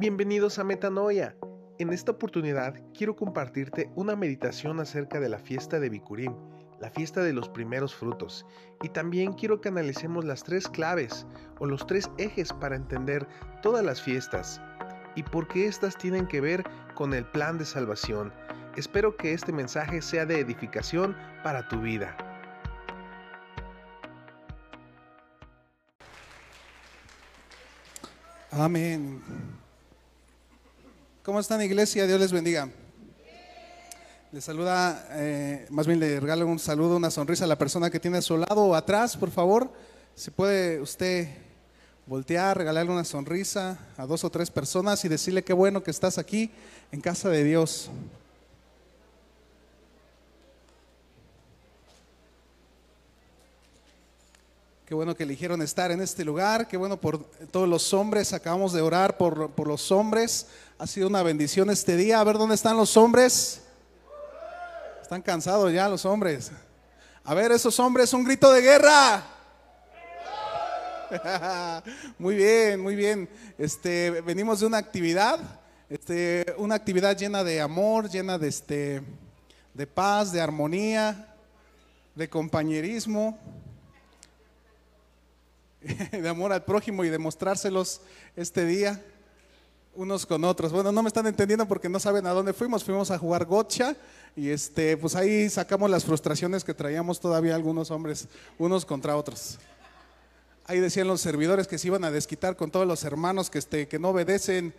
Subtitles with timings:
[0.00, 1.34] Bienvenidos a Metanoia.
[1.80, 6.36] En esta oportunidad quiero compartirte una meditación acerca de la fiesta de Bikurim,
[6.78, 8.46] la fiesta de los primeros frutos,
[8.80, 11.26] y también quiero que analicemos las tres claves
[11.58, 13.26] o los tres ejes para entender
[13.60, 14.60] todas las fiestas
[15.16, 16.62] y por qué éstas tienen que ver
[16.94, 18.32] con el plan de salvación.
[18.76, 22.16] Espero que este mensaje sea de edificación para tu vida.
[28.52, 29.20] Amén.
[31.28, 32.06] ¿Cómo están iglesia?
[32.06, 32.70] Dios les bendiga.
[34.32, 38.00] Les saluda, eh, más bien le regalo un saludo, una sonrisa a la persona que
[38.00, 39.70] tiene a su lado o atrás, por favor.
[40.14, 41.28] Si puede usted
[42.06, 46.16] voltear, regalarle una sonrisa a dos o tres personas y decirle qué bueno que estás
[46.16, 46.50] aquí
[46.92, 47.90] en casa de Dios.
[54.88, 58.72] Qué bueno que eligieron estar en este lugar, qué bueno por todos los hombres, acabamos
[58.72, 60.46] de orar por, por, los hombres,
[60.78, 62.18] ha sido una bendición este día.
[62.18, 63.60] A ver dónde están los hombres.
[65.02, 66.50] Están cansados ya los hombres.
[67.22, 69.26] A ver, esos hombres, un grito de guerra.
[72.18, 73.28] muy bien, muy bien.
[73.58, 75.38] Este, venimos de una actividad,
[75.90, 79.02] este, una actividad llena de amor, llena de, este,
[79.74, 81.34] de paz, de armonía,
[82.14, 83.38] de compañerismo
[86.12, 88.00] de amor al prójimo y demostrárselos
[88.36, 89.02] este día
[89.94, 90.72] unos con otros.
[90.72, 92.84] Bueno, no me están entendiendo porque no saben a dónde fuimos.
[92.84, 93.96] Fuimos a jugar gotcha
[94.36, 99.58] y este, pues ahí sacamos las frustraciones que traíamos todavía algunos hombres, unos contra otros.
[100.66, 103.88] Ahí decían los servidores que se iban a desquitar con todos los hermanos que, este,
[103.88, 104.74] que no obedecen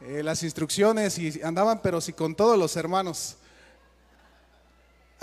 [0.00, 3.36] eh, las instrucciones y andaban, pero sí con todos los hermanos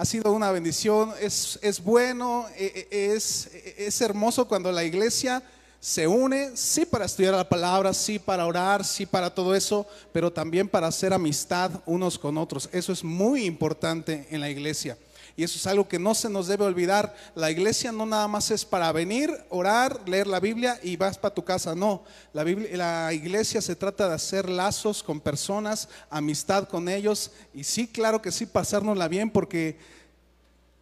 [0.02, 5.44] ha sido una bendición, es, es bueno, e, e, es, es hermoso cuando la iglesia
[5.80, 10.34] se une, sí para estudiar la palabra, sí para orar, sí para todo eso, pero
[10.34, 12.68] también para hacer amistad unos con otros.
[12.72, 14.98] Eso es muy importante en la iglesia.
[15.36, 17.16] Y eso es algo que no se nos debe olvidar.
[17.36, 21.34] La iglesia no nada más es para venir, orar, leer la Biblia y vas para
[21.34, 21.74] tu casa.
[21.74, 27.32] No, la, la iglesia se trata de hacer lazos con personas, amistad con ellos.
[27.54, 29.78] Y sí, claro que sí, pasárnosla bien porque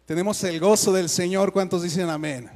[0.06, 1.52] tenemos el gozo del Señor.
[1.52, 2.50] ¿Cuántos dicen amén?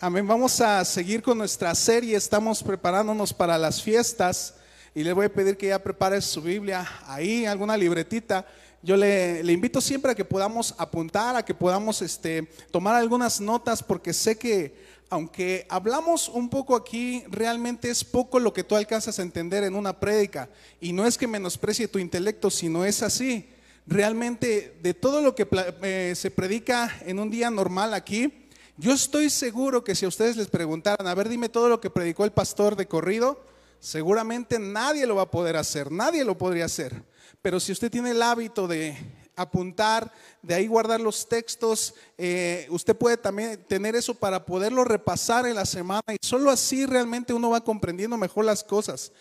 [0.00, 0.26] Amén.
[0.26, 2.16] Vamos a seguir con nuestra serie.
[2.16, 4.54] Estamos preparándonos para las fiestas.
[4.92, 8.44] Y le voy a pedir que ya prepare su Biblia ahí, alguna libretita
[8.82, 13.82] yo le, invito siempre a que podamos apuntar, a que podamos este, tomar algunas notas,
[13.82, 19.18] porque sé que aunque hablamos un poco aquí, realmente es poco lo que tú alcanzas
[19.18, 20.48] a entender en una prédica.
[20.80, 23.48] Y no es que menosprecie tu intelecto, sino es así.
[23.88, 25.48] Realmente de todo lo que
[25.82, 28.46] eh, se predica en un día normal aquí,
[28.76, 31.90] yo estoy seguro que si a ustedes les preguntaran, a ver, dime todo lo que
[31.90, 33.44] predicó el pastor de corrido,
[33.80, 37.02] seguramente nadie lo va a poder hacer, nadie lo podría hacer.
[37.42, 38.96] Pero si usted tiene el hábito de
[39.34, 40.12] apuntar,
[40.42, 45.54] de ahí guardar los textos, eh, usted puede también tener eso para poderlo repasar en
[45.54, 49.12] la semana y solo así realmente uno va comprendiendo mejor las cosas.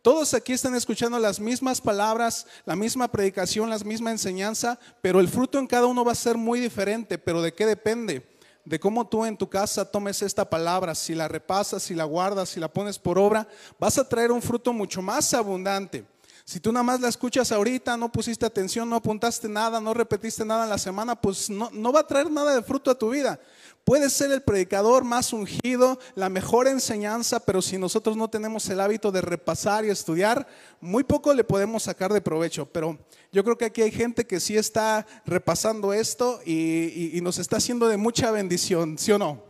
[0.00, 5.28] Todos aquí están escuchando las mismas palabras, la misma predicación, la misma enseñanza, pero el
[5.28, 7.18] fruto en cada uno va a ser muy diferente.
[7.18, 8.24] ¿Pero de qué depende?
[8.64, 12.50] De cómo tú en tu casa tomes esta palabra, si la repasas, si la guardas,
[12.50, 13.48] si la pones por obra,
[13.80, 16.04] vas a traer un fruto mucho más abundante.
[16.48, 20.44] Si tú nada más la escuchas ahorita, no pusiste atención, no apuntaste nada, no repetiste
[20.44, 23.10] nada en la semana, pues no, no va a traer nada de fruto a tu
[23.10, 23.40] vida.
[23.82, 28.78] Puedes ser el predicador más ungido, la mejor enseñanza, pero si nosotros no tenemos el
[28.78, 30.46] hábito de repasar y estudiar,
[30.80, 32.70] muy poco le podemos sacar de provecho.
[32.70, 32.96] Pero
[33.32, 37.56] yo creo que aquí hay gente que sí está repasando esto y, y nos está
[37.56, 39.42] haciendo de mucha bendición, ¿sí o no?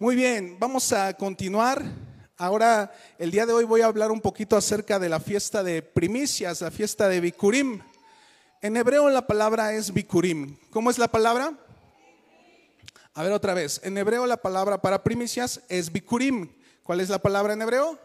[0.00, 2.13] Muy bien, vamos a continuar.
[2.36, 5.82] Ahora, el día de hoy voy a hablar un poquito acerca de la fiesta de
[5.82, 7.80] primicias, la fiesta de Bikurim.
[8.60, 10.56] En hebreo la palabra es Bikurim.
[10.70, 11.56] ¿Cómo es la palabra?
[13.14, 13.80] A ver otra vez.
[13.84, 16.50] En hebreo la palabra para primicias es Bikurim.
[16.82, 18.00] ¿Cuál es la palabra en hebreo?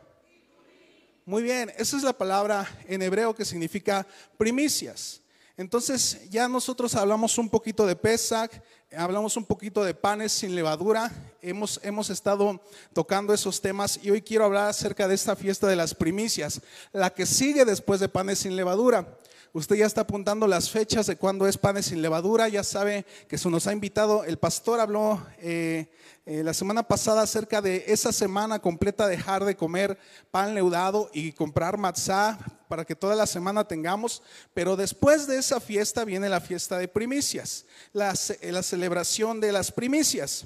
[1.26, 4.06] Muy bien, esa es la palabra en hebreo que significa
[4.38, 5.22] primicias.
[5.60, 8.50] Entonces ya nosotros hablamos un poquito de Pesach,
[8.96, 11.12] hablamos un poquito de panes sin levadura,
[11.42, 12.62] hemos, hemos estado
[12.94, 16.62] tocando esos temas y hoy quiero hablar acerca de esta fiesta de las primicias,
[16.94, 19.20] la que sigue después de panes sin levadura.
[19.52, 23.38] Usted ya está apuntando las fechas de cuándo es panes sin levadura, ya sabe que
[23.38, 25.92] se nos ha invitado, el pastor habló eh,
[26.28, 29.98] eh, la semana pasada acerca de esa semana completa dejar de comer
[30.30, 32.38] pan leudado y comprar matzá
[32.68, 34.22] para que toda la semana tengamos,
[34.54, 38.14] pero después de esa fiesta viene la fiesta de primicias, la,
[38.44, 40.46] la celebración de las primicias.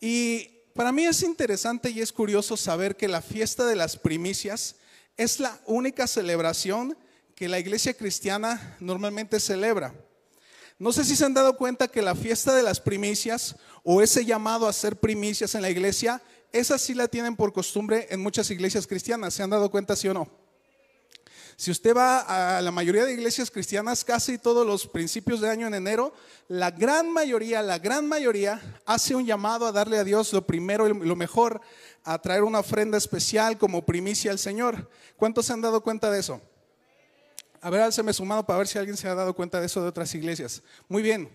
[0.00, 4.74] Y para mí es interesante y es curioso saber que la fiesta de las primicias
[5.16, 6.96] es la única celebración
[7.40, 9.94] que la iglesia cristiana normalmente celebra.
[10.78, 14.26] No sé si se han dado cuenta que la fiesta de las primicias o ese
[14.26, 16.20] llamado a ser primicias en la iglesia,
[16.52, 19.32] esa sí la tienen por costumbre en muchas iglesias cristianas.
[19.32, 20.28] ¿Se han dado cuenta, sí o no?
[21.56, 25.66] Si usted va a la mayoría de iglesias cristianas, casi todos los principios de año
[25.66, 26.12] en enero,
[26.46, 30.86] la gran mayoría, la gran mayoría hace un llamado a darle a Dios lo primero
[30.86, 31.62] y lo mejor,
[32.04, 34.90] a traer una ofrenda especial como primicia al Señor.
[35.16, 36.42] ¿Cuántos se han dado cuenta de eso?
[37.62, 39.82] A ver, álceme su mano para ver si alguien se ha dado cuenta de eso
[39.82, 40.62] de otras iglesias.
[40.88, 41.28] Muy bien.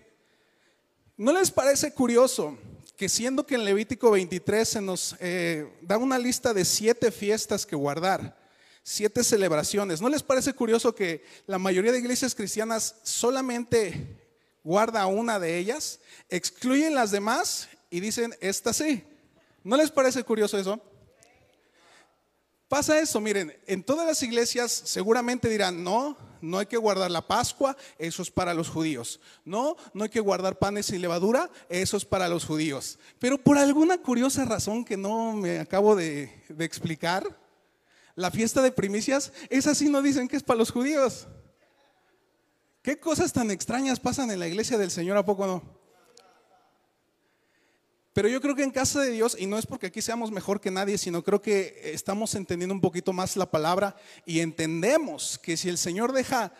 [1.16, 2.58] ¿No les parece curioso
[2.96, 7.64] que siendo que en Levítico 23 se nos eh, da una lista de siete fiestas
[7.64, 8.36] que guardar,
[8.82, 14.18] siete celebraciones, ¿no les parece curioso que la mayoría de iglesias cristianas solamente
[14.64, 19.04] guarda una de ellas, excluyen las demás y dicen, esta sí?
[19.62, 20.80] ¿No les parece curioso eso?
[22.68, 27.26] Pasa eso, miren, en todas las iglesias seguramente dirán, no, no hay que guardar la
[27.26, 29.20] Pascua, eso es para los judíos.
[29.44, 32.98] No, no hay que guardar panes sin levadura, eso es para los judíos.
[33.20, 37.38] Pero por alguna curiosa razón que no me acabo de, de explicar,
[38.16, 41.28] la fiesta de primicias, esa sí no dicen que es para los judíos.
[42.82, 45.16] ¿Qué cosas tan extrañas pasan en la iglesia del Señor?
[45.18, 45.75] ¿A poco no?
[48.16, 50.58] Pero yo creo que en casa de Dios, y no es porque aquí seamos mejor
[50.58, 55.54] que nadie, sino creo que estamos entendiendo un poquito más la palabra y entendemos que
[55.58, 56.50] si el Señor deja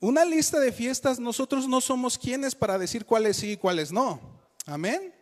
[0.00, 4.20] una lista de fiestas, nosotros no somos quienes para decir cuáles sí y cuáles no.
[4.66, 5.14] Amén.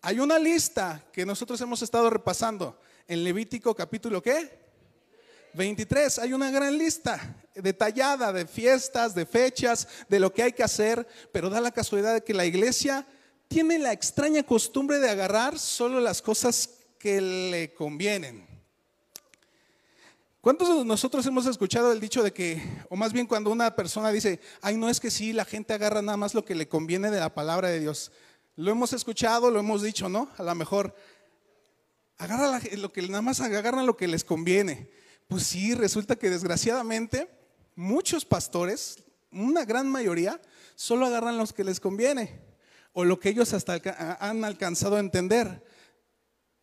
[0.00, 4.48] Hay una lista que nosotros hemos estado repasando en Levítico capítulo ¿qué?
[5.54, 6.20] 23.
[6.20, 11.04] Hay una gran lista detallada de fiestas, de fechas, de lo que hay que hacer,
[11.32, 13.04] pero da la casualidad de que la iglesia
[13.48, 18.46] tiene la extraña costumbre de agarrar solo las cosas que le convienen.
[20.40, 24.12] ¿Cuántos de nosotros hemos escuchado el dicho de que, o más bien cuando una persona
[24.12, 27.10] dice, ay, no es que sí, la gente agarra nada más lo que le conviene
[27.10, 28.12] de la palabra de Dios?
[28.54, 30.30] Lo hemos escuchado, lo hemos dicho, ¿no?
[30.36, 30.94] A lo mejor,
[32.18, 34.90] agarra lo que nada más agarran lo que les conviene.
[35.26, 37.28] Pues sí, resulta que desgraciadamente
[37.74, 39.02] muchos pastores,
[39.32, 40.40] una gran mayoría,
[40.74, 42.47] solo agarran los que les conviene
[42.98, 43.80] o lo que ellos hasta
[44.18, 45.62] han alcanzado a entender.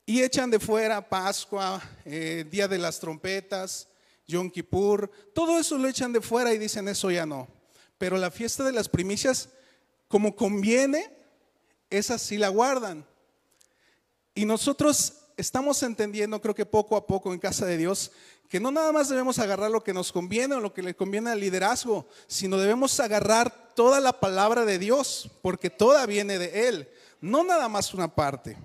[0.06, 3.88] Y echan de fuera Pascua, eh, Día de las Trompetas,
[4.28, 7.48] Yom Kippur, todo eso lo echan de fuera y dicen eso ya no.
[7.98, 9.48] Pero la fiesta de las primicias,
[10.10, 11.10] como conviene,
[11.90, 13.08] esa sí la guardan.
[14.34, 18.12] Y nosotros estamos entendiendo, creo que poco a poco en casa de Dios,
[18.50, 21.32] que no nada más debemos agarrar lo que nos conviene o lo que le conviene
[21.32, 26.90] al liderazgo, sino debemos agarrar toda la palabra de Dios, porque toda viene de Él,
[27.22, 28.58] no nada más una parte.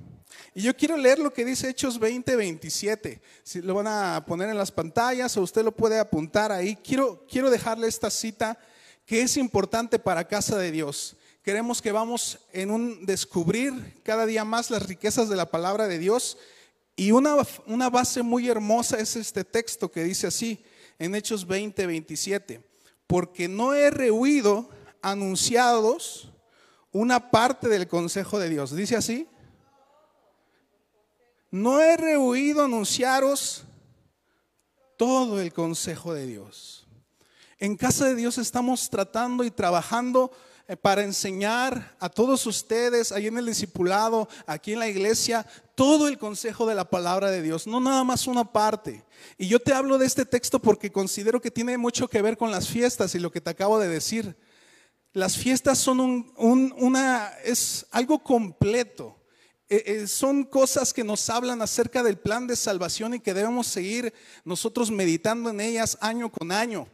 [0.55, 3.21] Y yo quiero leer lo que dice Hechos 20, 27.
[3.43, 6.77] Si lo van a poner en las pantallas o usted lo puede apuntar ahí.
[6.77, 8.59] Quiero, quiero dejarle esta cita
[9.07, 11.17] que es importante para casa de Dios.
[11.43, 15.99] Queremos que vamos en un descubrir cada día más las riquezas de la palabra de
[15.99, 16.37] Dios
[16.97, 20.63] y una, una base muy hermosa es este texto que dice así,
[20.99, 22.63] en Hechos 20, 27,
[23.07, 24.69] porque no he rehuido
[25.01, 26.31] anunciados
[26.93, 28.75] una parte del consejo de Dios.
[28.75, 29.29] ¿Dice así?
[31.51, 33.65] No he rehuido anunciaros
[34.97, 36.87] todo el consejo de Dios.
[37.59, 40.31] En casa de Dios estamos tratando y trabajando
[40.77, 46.19] para enseñar a todos ustedes, ahí en el discipulado, aquí en la iglesia, todo el
[46.19, 49.05] consejo de la palabra de Dios, no nada más una parte.
[49.37, 52.51] Y yo te hablo de este texto porque considero que tiene mucho que ver con
[52.51, 54.37] las fiestas y lo que te acabo de decir.
[55.13, 59.17] Las fiestas son un, una, es algo completo.
[59.69, 63.67] Eh, eh, son cosas que nos hablan acerca del plan de salvación y que debemos
[63.67, 64.13] seguir
[64.45, 66.89] nosotros meditando en ellas año con año.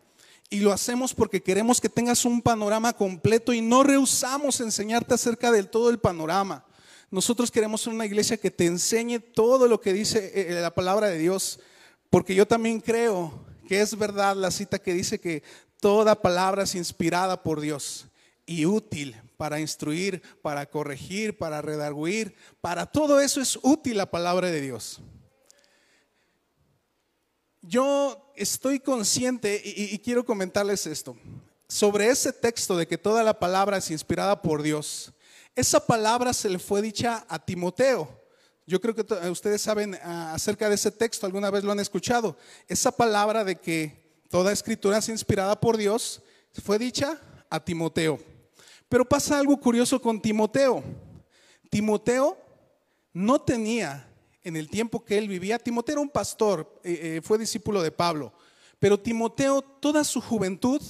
[0.48, 5.50] Y lo hacemos porque queremos que tengas un panorama completo y no rehusamos enseñarte acerca
[5.50, 6.64] del todo el panorama.
[7.10, 11.08] Nosotros queremos una iglesia que te enseñe todo lo que dice eh, eh, la palabra
[11.08, 11.60] de Dios,
[12.10, 15.42] porque yo también creo que es verdad la cita que dice que
[15.80, 18.06] toda palabra es inspirada por Dios
[18.44, 24.50] y útil para instruir, para corregir, para redarguir, para todo eso es útil la palabra
[24.50, 25.00] de Dios.
[27.68, 31.16] Yo estoy consciente y, quiero comentarles esto.
[31.66, 35.12] Sobre ese texto de que toda la palabra es inspirada por Dios,
[35.56, 38.08] esa palabra se le fue dicha a Timoteo.
[38.68, 42.36] Yo creo que ustedes saben ah, acerca de ese texto, alguna vez lo han escuchado.
[42.68, 46.22] Esa palabra de que toda escritura es inspirada por Dios
[46.62, 47.20] fue dicha
[47.50, 48.20] a Timoteo.
[48.88, 50.84] Pero pasa algo curioso con Timoteo.
[51.68, 52.38] Timoteo
[53.12, 54.08] no tenía
[54.46, 55.58] en el tiempo que él vivía.
[55.58, 58.32] Timoteo era un pastor, eh, eh, fue discípulo de Pablo,
[58.78, 60.80] pero Timoteo toda su juventud,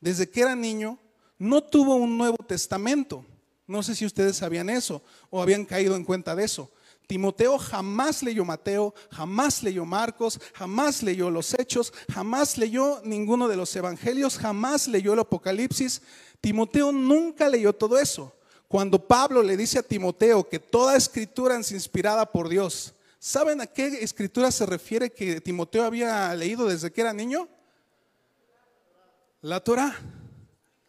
[0.00, 0.98] desde que era niño,
[1.38, 3.24] no tuvo un Nuevo Testamento.
[3.68, 6.68] No sé si ustedes sabían eso o habían caído en cuenta de eso.
[7.06, 13.56] Timoteo jamás leyó Mateo, jamás leyó Marcos, jamás leyó los Hechos, jamás leyó ninguno de
[13.56, 16.02] los Evangelios, jamás leyó el Apocalipsis.
[16.40, 18.34] Timoteo nunca leyó todo eso.
[18.70, 23.66] Cuando Pablo le dice a Timoteo que toda escritura es inspirada por Dios, ¿saben a
[23.66, 27.48] qué escritura se refiere que Timoteo había leído desde que era niño?
[29.40, 29.98] La Torah,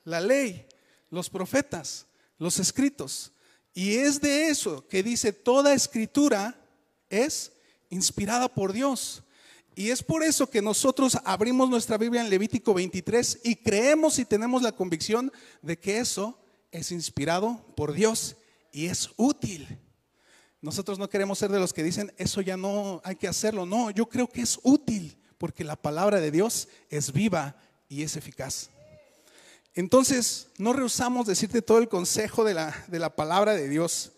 [0.03, 0.67] la ley,
[1.09, 2.05] los profetas,
[2.37, 3.31] los escritos.
[3.73, 6.63] Y es de eso que dice toda escritura
[7.09, 7.51] es
[7.89, 9.23] inspirada por Dios.
[9.73, 14.25] Y es por eso que nosotros abrimos nuestra Biblia en Levítico 23 y creemos y
[14.25, 15.31] tenemos la convicción
[15.63, 16.37] de que eso
[16.71, 18.37] es inspirado por Dios
[18.71, 19.79] y es útil.
[20.61, 23.65] Nosotros no queremos ser de los que dicen, eso ya no hay que hacerlo.
[23.65, 27.55] No, yo creo que es útil porque la palabra de Dios es viva
[27.89, 28.69] y es eficaz.
[29.73, 34.11] Entonces, no rehusamos decirte todo el consejo de la, de la palabra de Dios.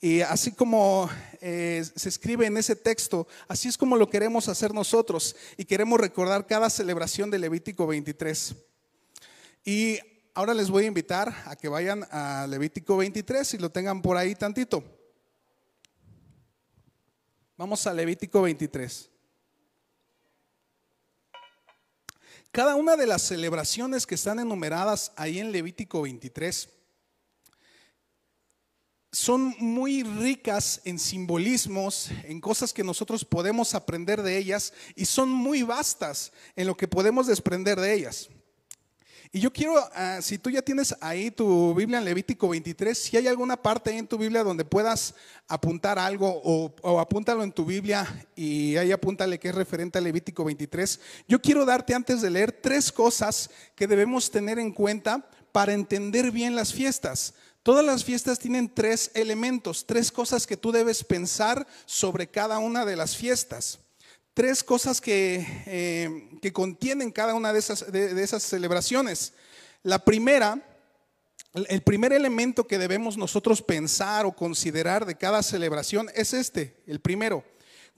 [0.00, 1.08] Y así como
[1.40, 5.36] eh, se escribe en ese texto, así es como lo queremos hacer nosotros.
[5.56, 8.56] Y queremos recordar cada celebración de Levítico 23.
[9.64, 9.98] Y
[10.36, 14.18] ahora les voy a invitar a que vayan a Levítico 23 y lo tengan por
[14.18, 14.84] ahí tantito.
[17.56, 19.10] Vamos a Levítico 23.
[22.52, 26.68] Cada una de las celebraciones que están enumeradas ahí en Levítico 23
[29.10, 35.30] son muy ricas en simbolismos, en cosas que nosotros podemos aprender de ellas y son
[35.30, 38.28] muy vastas en lo que podemos desprender de ellas.
[39.36, 43.18] Y yo quiero, ah, si tú ya tienes ahí tu Biblia en Levítico 23, si
[43.18, 45.14] hay alguna parte en tu Biblia donde puedas
[45.46, 50.42] apuntar algo o, apúntalo en tu Biblia y ahí apúntale que es referente a Levítico
[50.42, 55.74] 23, yo quiero darte antes de leer tres cosas que debemos tener en cuenta para
[55.74, 57.34] entender bien las fiestas.
[57.62, 62.86] Todas las fiestas tienen tres elementos, tres cosas que tú debes pensar sobre cada una
[62.86, 63.80] de las fiestas
[64.36, 69.32] tres cosas eh, que, contienen cada una de esas, de, esas celebraciones.
[69.82, 70.62] La primera,
[71.54, 77.00] el primer elemento que debemos nosotros pensar o considerar de cada celebración es este, el
[77.00, 77.44] primero.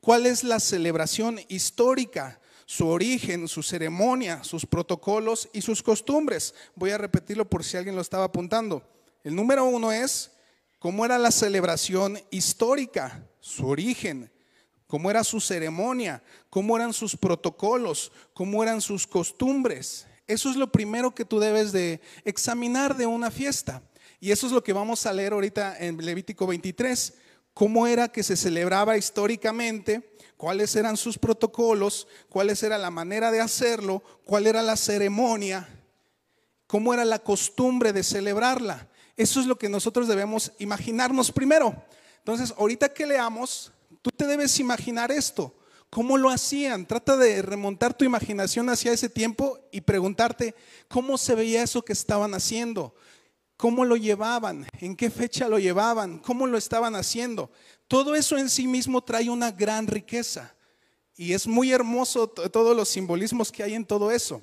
[0.00, 2.40] ¿Cuál es la celebración histórica?
[2.66, 6.54] Su origen, su ceremonia, sus protocolos y sus costumbres.
[6.76, 8.88] Voy a repetirlo por si alguien lo estaba apuntando.
[9.24, 10.30] El número uno es
[10.78, 14.30] cómo era la celebración histórica, su origen,
[14.88, 20.06] cómo era su ceremonia, cómo eran sus protocolos, cómo eran sus costumbres.
[20.26, 23.82] Eso es lo primero que tú debes de examinar de una fiesta.
[24.18, 27.14] Y eso es lo que vamos a leer ahorita en Levítico 23.
[27.54, 33.40] Cómo era que se celebraba históricamente, cuáles eran sus protocolos, cuál era la manera de
[33.40, 35.68] hacerlo, cuál era la ceremonia,
[36.66, 38.88] cómo era la costumbre de celebrarla.
[39.16, 41.74] Eso es lo que nosotros debemos imaginarnos primero.
[42.18, 45.54] Entonces, ahorita que leamos, Tú te debes imaginar esto.
[45.90, 46.86] ¿Cómo lo hacían?
[46.86, 50.54] Trata de remontar tu imaginación hacia ese tiempo y preguntarte
[50.86, 52.94] cómo se veía eso que estaban haciendo,
[53.56, 57.50] cómo lo llevaban, en qué fecha lo llevaban, cómo lo estaban haciendo.
[57.86, 60.54] Todo eso en sí mismo trae una gran riqueza
[61.16, 64.42] y es muy hermoso todos los simbolismos que hay en todo eso.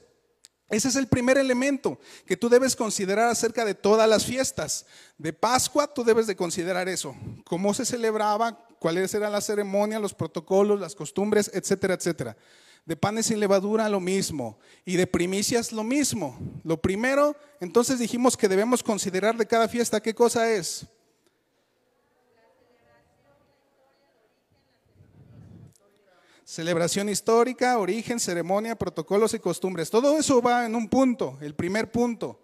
[0.67, 4.87] Ese es el primer elemento que tú debes considerar acerca de todas las fiestas.
[5.15, 10.13] De Pascua tú debes de considerar eso, cómo se celebraba, cuáles eran las ceremonias, los
[10.13, 12.37] protocolos, las costumbres, etcétera, etcétera.
[12.85, 16.37] De panes sin levadura lo mismo y de primicias lo mismo.
[16.63, 20.85] Lo primero, entonces dijimos que debemos considerar de cada fiesta qué cosa es.
[26.43, 29.89] Celebración histórica, origen, ceremonia, protocolos y costumbres.
[29.89, 32.39] Todo eso va en un punto, el primer punto.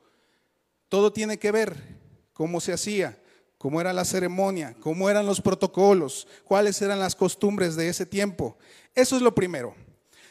[0.89, 2.00] Todo tiene que ver
[2.33, 3.21] cómo se hacía,
[3.62, 8.58] cómo era la ceremonia, cómo eran los protocolos, cuáles eran las costumbres de ese tiempo.
[8.96, 9.75] Eso es lo primero.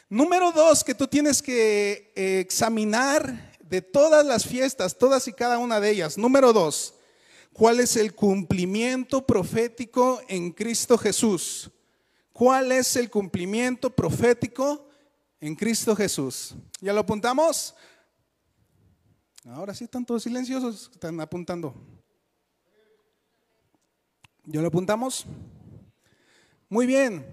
[0.09, 5.59] Número dos, que tú tienes que eh, examinar de todas las fiestas, todas y cada
[5.59, 6.17] una de ellas.
[6.17, 6.95] Número dos,
[7.53, 11.71] ¿cuál es el cumplimiento profético en Cristo Jesús?
[12.33, 14.89] ¿Cuál es el cumplimiento profético
[15.39, 16.53] en Cristo Jesús?
[16.81, 17.75] ¿Ya lo apuntamos?
[19.45, 22.00] Ahora sí están todos silenciosos, están apuntando.
[24.43, 25.25] ¿Ya lo apuntamos?
[26.69, 27.25] Muy bien.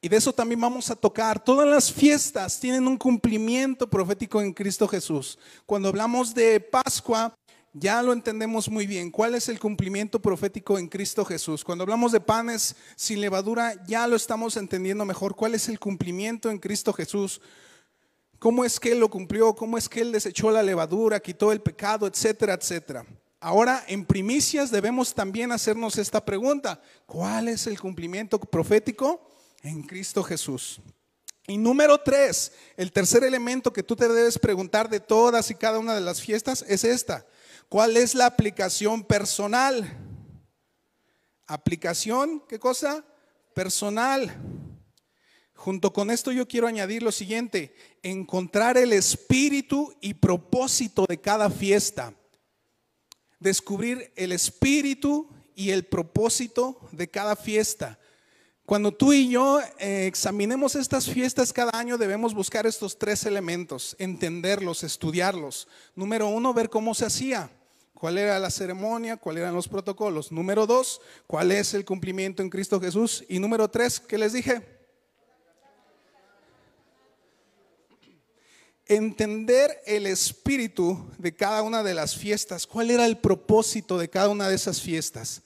[0.00, 1.42] Y de eso también vamos a tocar.
[1.42, 5.38] Todas las fiestas tienen un cumplimiento profético en Cristo Jesús.
[5.66, 7.34] Cuando hablamos de Pascua,
[7.72, 9.10] ya lo entendemos muy bien.
[9.10, 11.64] ¿Cuál es el cumplimiento profético en Cristo Jesús?
[11.64, 15.34] Cuando hablamos de panes sin levadura, ya lo estamos entendiendo mejor.
[15.34, 17.40] ¿Cuál es el cumplimiento en Cristo Jesús?
[18.38, 19.54] ¿Cómo es que Él lo cumplió?
[19.54, 23.04] ¿Cómo es que Él desechó la levadura, quitó el pecado, etcétera, etcétera?
[23.40, 26.80] Ahora, en primicias debemos también hacernos esta pregunta.
[27.06, 29.30] ¿Cuál es el cumplimiento profético
[29.62, 30.80] en Cristo Jesús?
[31.46, 35.78] Y número tres, el tercer elemento que tú te debes preguntar de todas y cada
[35.78, 37.26] una de las fiestas es esta.
[37.68, 39.96] ¿Cuál es la aplicación personal?
[41.46, 43.04] Aplicación, ¿qué cosa?
[43.54, 44.36] Personal.
[45.54, 51.50] Junto con esto yo quiero añadir lo siguiente, encontrar el espíritu y propósito de cada
[51.50, 52.14] fiesta.
[53.40, 57.98] Descubrir el espíritu y el propósito de cada fiesta.
[58.64, 63.96] Cuando tú y yo eh, examinemos estas fiestas cada año debemos buscar estos tres elementos,
[63.98, 65.68] entenderlos, estudiarlos.
[65.94, 67.50] Número uno, ver cómo se hacía
[67.94, 70.30] cuál era la ceremonia, cuáles eran los protocolos.
[70.30, 73.24] Número dos, cuál es el cumplimiento en Cristo Jesús.
[73.28, 74.77] Y número tres, ¿qué les dije?
[78.88, 84.30] Entender el espíritu de cada una de las fiestas, cuál era el propósito de cada
[84.30, 85.42] una de esas fiestas.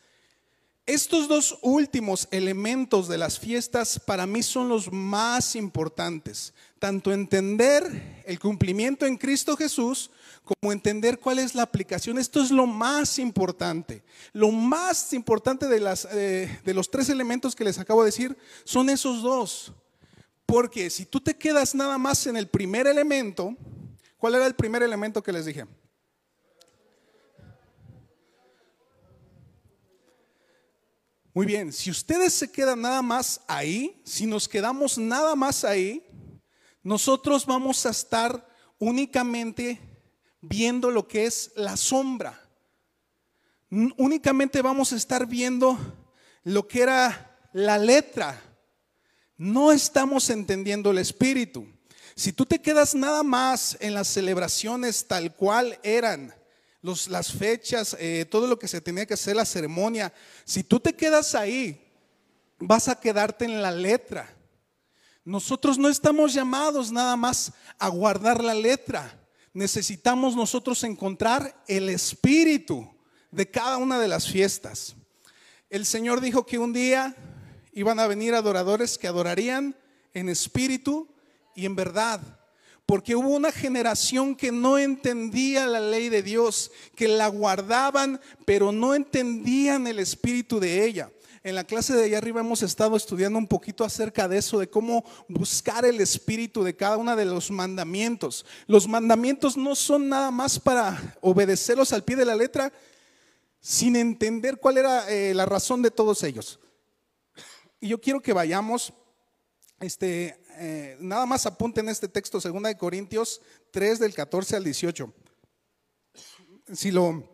[0.87, 8.23] Estos dos últimos elementos de las fiestas para mí son los más importantes, tanto entender
[8.27, 10.11] el cumplimiento en Cristo Jesús
[10.45, 12.19] como entender cuál es la aplicación.
[12.19, 14.03] Esto es lo más importante.
[14.33, 19.23] Lo más importante de, eh, los tres elementos que les acabo de decir son esos
[19.23, 19.73] dos.
[20.53, 23.57] Porque si tú te quedas nada más en el primer elemento,
[24.19, 25.65] ¿cuál era el primer elemento que les dije?
[31.33, 36.07] Muy bien, si ustedes se quedan nada más ahí, si nos quedamos nada más ahí,
[36.83, 38.47] nosotros vamos a estar
[38.79, 39.81] únicamente
[40.43, 42.39] viendo lo que es la sombra.
[43.71, 45.79] Únicamente vamos a estar viendo
[46.45, 48.52] lo que era la letra.
[49.43, 51.67] No estamos entendiendo el espíritu.
[52.15, 56.33] Si tú te quedas nada más en las celebraciones tal cual eran,
[56.81, 60.13] los, las fechas, eh, todo lo que se tenía que hacer, la ceremonia,
[60.45, 61.85] si tú te quedas ahí,
[62.61, 64.33] vas a quedarte en la letra.
[65.25, 69.19] Nosotros no estamos llamados nada más a guardar la letra
[69.55, 72.89] necesitamos nosotros encontrar el espíritu
[73.31, 74.95] de cada una de las fiestas.
[75.69, 77.15] El Señor dijo que un día
[77.73, 79.77] iban a venir adoradores que adorarían
[80.15, 81.09] en espíritu
[81.55, 82.21] y en verdad.
[82.87, 88.73] Porque hubo una generación que no entendía la ley de Dios, que la guardaban, pero
[88.73, 91.11] no entendían el espíritu de ella.
[91.45, 94.71] En la clase de allá arriba hemos estado estudiando un poquito acerca de eso, de
[94.71, 98.47] cómo buscar el espíritu de cada uno de los mandamientos.
[98.67, 102.73] Los mandamientos no son nada más para obedecerlos al pie de la letra,
[103.61, 106.61] sin entender cuál era eh, la razón de todos ellos.
[107.83, 108.93] Y yo quiero que vayamos,
[109.81, 113.43] este, eh, nada más apunten este texto, 2 de Corintios
[113.73, 115.13] 3 del 14 al 18.
[116.73, 117.29] Si lo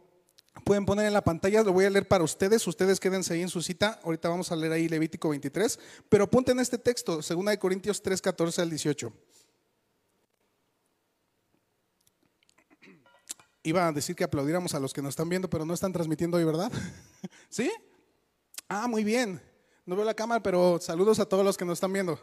[0.65, 3.51] pueden poner en la pantalla, lo voy a leer para ustedes, ustedes quédense ahí en
[3.51, 7.59] su cita, ahorita vamos a leer ahí Levítico 23, pero apunten este texto, 2 de
[7.59, 9.13] Corintios 3, 14 al 18.
[13.65, 16.39] Iba a decir que aplaudiéramos a los que nos están viendo, pero no están transmitiendo
[16.39, 16.73] hoy, ¿verdad?
[17.51, 17.71] ¿Sí?
[18.67, 19.43] Ah, muy bien.
[19.88, 22.20] No veo la cámara, pero saludos a todos los que nos están viendo.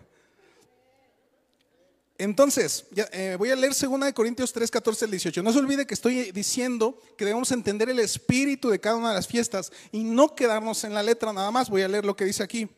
[2.15, 5.41] Entonces, eh, voy a leer 2 Corintios 3, 14 al 18.
[5.41, 9.15] No se olvide que estoy diciendo que debemos entender el espíritu de cada una de
[9.15, 11.71] las fiestas y no quedarnos en la letra nada más.
[11.71, 12.69] Voy a leer lo que dice aquí.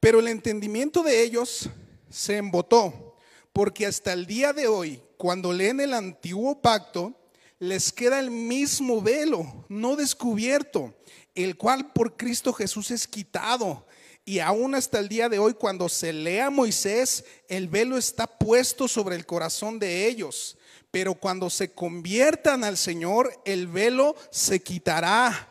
[0.00, 1.68] Pero el entendimiento de ellos
[2.08, 3.18] se embotó,
[3.52, 7.12] porque hasta el día de hoy, cuando leen el antiguo pacto,
[7.58, 10.94] les queda el mismo velo, no descubierto,
[11.34, 13.84] el cual por Cristo Jesús es quitado
[14.26, 18.88] y aún hasta el día de hoy, cuando se lea Moisés, el velo está puesto
[18.88, 20.56] sobre el corazón de ellos.
[20.90, 25.50] Pero cuando se conviertan al Señor, el velo se quitará.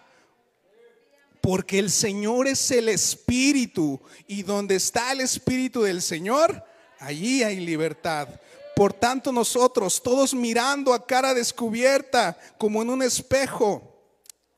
[1.39, 4.01] Porque el Señor es el Espíritu.
[4.25, 6.63] Y donde está el Espíritu del Señor,
[6.97, 8.27] allí hay libertad.
[8.75, 13.92] Por tanto, nosotros, todos mirando a cara descubierta, como en un espejo,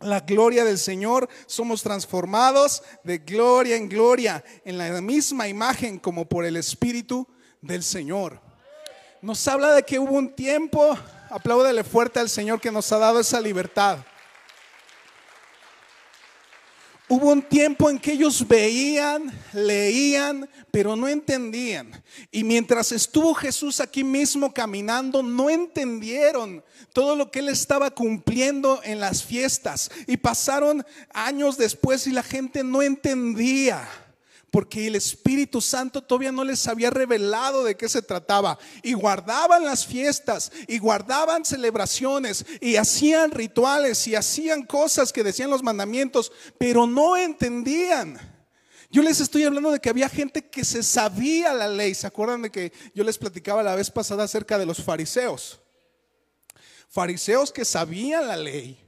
[0.06, 6.26] la gloria del Señor, somos transformados de gloria en gloria en la misma imagen como
[6.26, 7.28] por el Espíritu
[7.62, 8.42] del Señor.
[9.22, 10.98] Nos habla de que hubo un tiempo,
[11.30, 14.00] apláudele fuerte al Señor que nos ha dado esa libertad.
[17.16, 22.04] Hubo un tiempo en que ellos veían, leían, pero no entendían.
[22.32, 28.82] Y mientras estuvo Jesús aquí mismo caminando, no entendieron todo lo que él estaba cumpliendo
[28.84, 29.90] en las fiestas.
[30.08, 33.88] Y pasaron años después y la gente no entendía
[34.56, 38.58] porque el Espíritu Santo todavía no les había revelado de qué se trataba.
[38.84, 45.50] Y guardaban las fiestas, y guardaban celebraciones, y hacían rituales, y hacían cosas que decían
[45.50, 48.18] los mandamientos, pero no entendían.
[48.90, 51.94] Yo les estoy hablando de que había gente que se sabía la ley.
[51.94, 55.60] ¿Se acuerdan de que yo les platicaba la vez pasada acerca de los fariseos?
[56.88, 58.80] Fariseos que sabían la ley.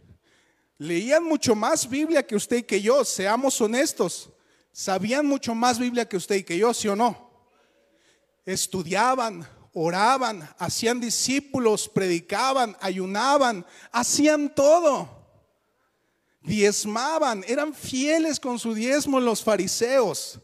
[0.78, 4.30] Leían mucho más Biblia que usted y que yo, seamos honestos
[4.78, 7.32] sabían mucho más Biblia que usted y que yo, ¿sí o no?
[8.46, 15.10] Estudiaban, oraban, hacían discípulos, predicaban, ayunaban, hacían todo.
[16.42, 20.40] Diezmaban, eran fieles con su diezmo los fariseos.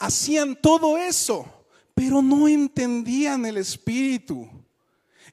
[0.00, 1.46] Hacían todo eso,
[1.94, 4.50] pero no entendían el Espíritu.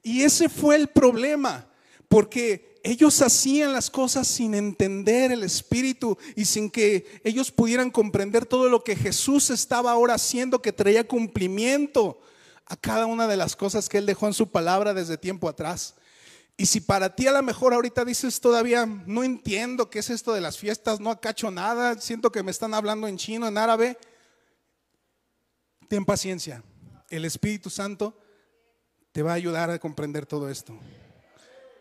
[0.00, 1.68] Y ese fue el problema,
[2.08, 8.46] porque ellos hacían las cosas sin entender el Espíritu y sin que ellos pudieran comprender
[8.46, 12.20] todo lo que Jesús estaba ahora haciendo que traía cumplimiento
[12.66, 15.94] a cada una de las cosas que Él dejó en su palabra desde tiempo atrás.
[16.56, 20.32] Y si para ti a lo mejor ahorita dices todavía, no entiendo qué es esto
[20.32, 23.98] de las fiestas, no acacho nada, siento que me están hablando en chino, en árabe,
[25.88, 26.62] ten paciencia.
[27.08, 28.18] El Espíritu Santo
[29.12, 30.78] te va a ayudar a comprender todo esto.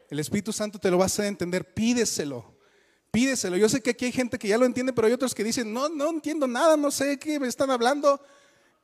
[0.09, 2.57] El Espíritu Santo te lo va a hacer entender, pídeselo.
[3.11, 3.57] Pídeselo.
[3.57, 5.73] Yo sé que aquí hay gente que ya lo entiende, pero hay otros que dicen,
[5.73, 8.21] no, no entiendo nada, no sé qué me están hablando.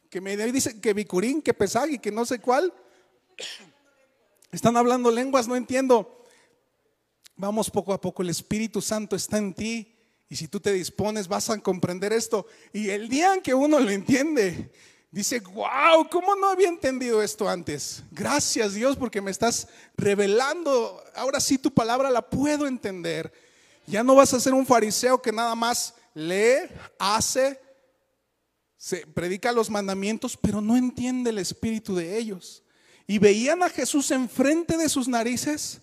[0.09, 2.73] Que me dicen que Bicurín, que Pesagui, que no sé cuál.
[4.51, 6.23] Están hablando lenguas, no entiendo.
[7.35, 9.95] Vamos poco a poco, el Espíritu Santo está en ti.
[10.29, 12.47] Y si tú te dispones, vas a comprender esto.
[12.73, 14.71] Y el día en que uno lo entiende,
[15.15, 18.03] Dice, wow, ¿cómo no había entendido esto antes?
[18.11, 21.01] Gracias Dios porque me estás revelando.
[21.15, 23.31] Ahora sí tu palabra la puedo entender.
[23.87, 26.67] Ya no vas a ser un fariseo que nada más lee,
[26.99, 27.57] hace,
[28.75, 32.61] se predica los mandamientos, pero no entiende el espíritu de ellos.
[33.07, 35.79] Y veían a Jesús enfrente de sus narices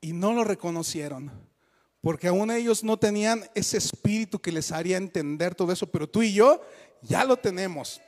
[0.00, 1.30] y no lo reconocieron.
[2.00, 6.20] Porque aún ellos no tenían ese espíritu que les haría entender todo eso, pero tú
[6.22, 6.60] y yo
[7.00, 8.00] ya lo tenemos.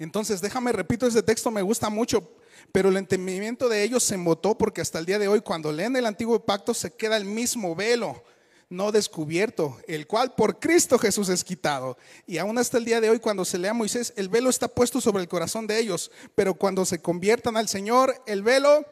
[0.00, 2.26] Entonces, déjame, repito, ese texto me gusta mucho,
[2.72, 5.94] pero el entendimiento de ellos se embotó porque hasta el día de hoy, cuando leen
[5.94, 8.24] el antiguo pacto, se queda el mismo velo
[8.70, 11.98] no descubierto, el cual por Cristo Jesús es quitado.
[12.24, 14.68] Y aún hasta el día de hoy, cuando se lea a Moisés, el velo está
[14.68, 18.86] puesto sobre el corazón de ellos, pero cuando se conviertan al Señor, el velo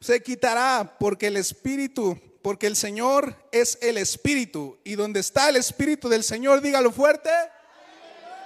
[0.00, 4.78] se quitará porque el Espíritu, porque el Señor es el Espíritu.
[4.84, 7.30] Y donde está el Espíritu del Señor, dígalo fuerte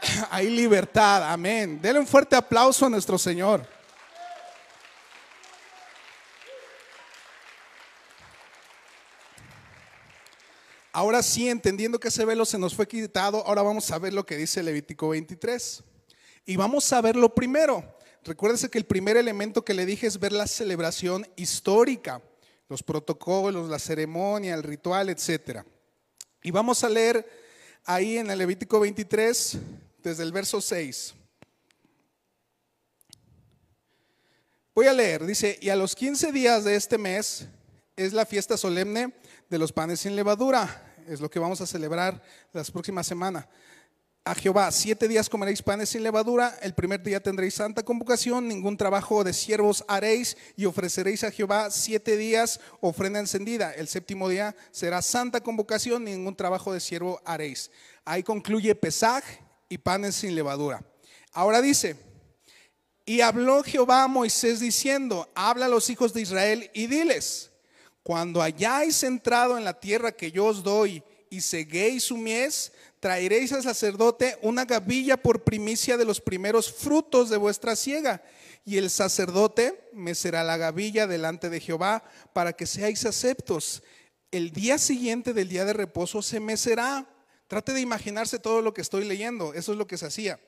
[0.30, 1.30] hay libertad.
[1.30, 1.80] Amén.
[1.80, 3.66] Denle un fuerte aplauso a nuestro Señor.
[10.94, 14.26] Ahora sí, entendiendo que ese velo se nos fue quitado, ahora vamos a ver lo
[14.26, 15.82] que dice Levítico 23.
[16.44, 17.96] Y vamos a ver lo primero.
[18.24, 22.20] Recuérdense que el primer elemento que le dije es ver la celebración histórica,
[22.68, 25.62] los protocolos, la ceremonia, el ritual, etc.
[26.42, 27.26] Y vamos a leer
[27.84, 29.58] ahí en el Levítico 23,
[30.02, 31.14] desde el verso 6.
[34.74, 37.46] Voy a leer, dice, y a los 15 días de este mes
[37.94, 39.14] es la fiesta solemne
[39.50, 43.46] de los panes sin levadura, es lo que vamos a celebrar las próximas semanas.
[44.24, 48.76] A Jehová, siete días comeréis panes sin levadura, el primer día tendréis santa convocación, ningún
[48.76, 53.74] trabajo de siervos haréis y ofreceréis a Jehová siete días ofrenda encendida.
[53.74, 57.70] El séptimo día será santa convocación, ningún trabajo de siervo haréis.
[58.04, 59.24] Ahí concluye Pesaj
[59.72, 60.84] y panes sin levadura.
[61.32, 61.96] Ahora dice,
[63.06, 67.50] y habló Jehová a Moisés diciendo, habla a los hijos de Israel y diles,
[68.02, 73.50] cuando hayáis entrado en la tierra que yo os doy y seguéis su mies, traeréis
[73.54, 78.22] al sacerdote una gavilla por primicia de los primeros frutos de vuestra siega.
[78.66, 82.04] Y el sacerdote me será la gavilla delante de Jehová
[82.34, 83.82] para que seáis aceptos.
[84.30, 87.08] El día siguiente del día de reposo se mecerá
[87.52, 90.40] Trate de imaginarse todo lo que estoy leyendo, eso es lo que se hacía.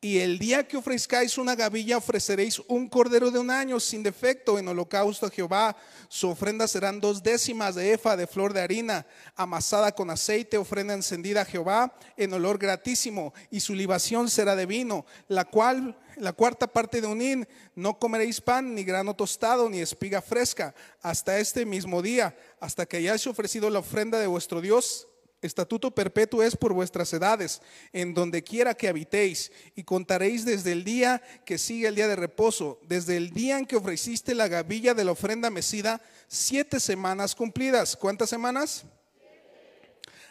[0.00, 4.56] Y el día que ofrezcáis una gavilla, ofreceréis un cordero de un año sin defecto
[4.56, 5.76] en holocausto a Jehová.
[6.08, 10.94] Su ofrenda serán dos décimas de efa de flor de harina, amasada con aceite, ofrenda
[10.94, 13.34] encendida a Jehová en olor gratísimo.
[13.50, 17.98] Y su libación será de vino, la cual, la cuarta parte de un hin, no
[17.98, 20.72] comeréis pan, ni grano tostado, ni espiga fresca,
[21.02, 25.08] hasta este mismo día, hasta que hayáis ofrecido la ofrenda de vuestro Dios
[25.40, 30.82] Estatuto perpetuo es por vuestras edades, en donde quiera que habitéis, y contaréis desde el
[30.82, 34.94] día que sigue el día de reposo, desde el día en que ofreciste la gavilla
[34.94, 37.96] de la ofrenda mecida, siete semanas cumplidas.
[37.96, 38.84] ¿Cuántas semanas?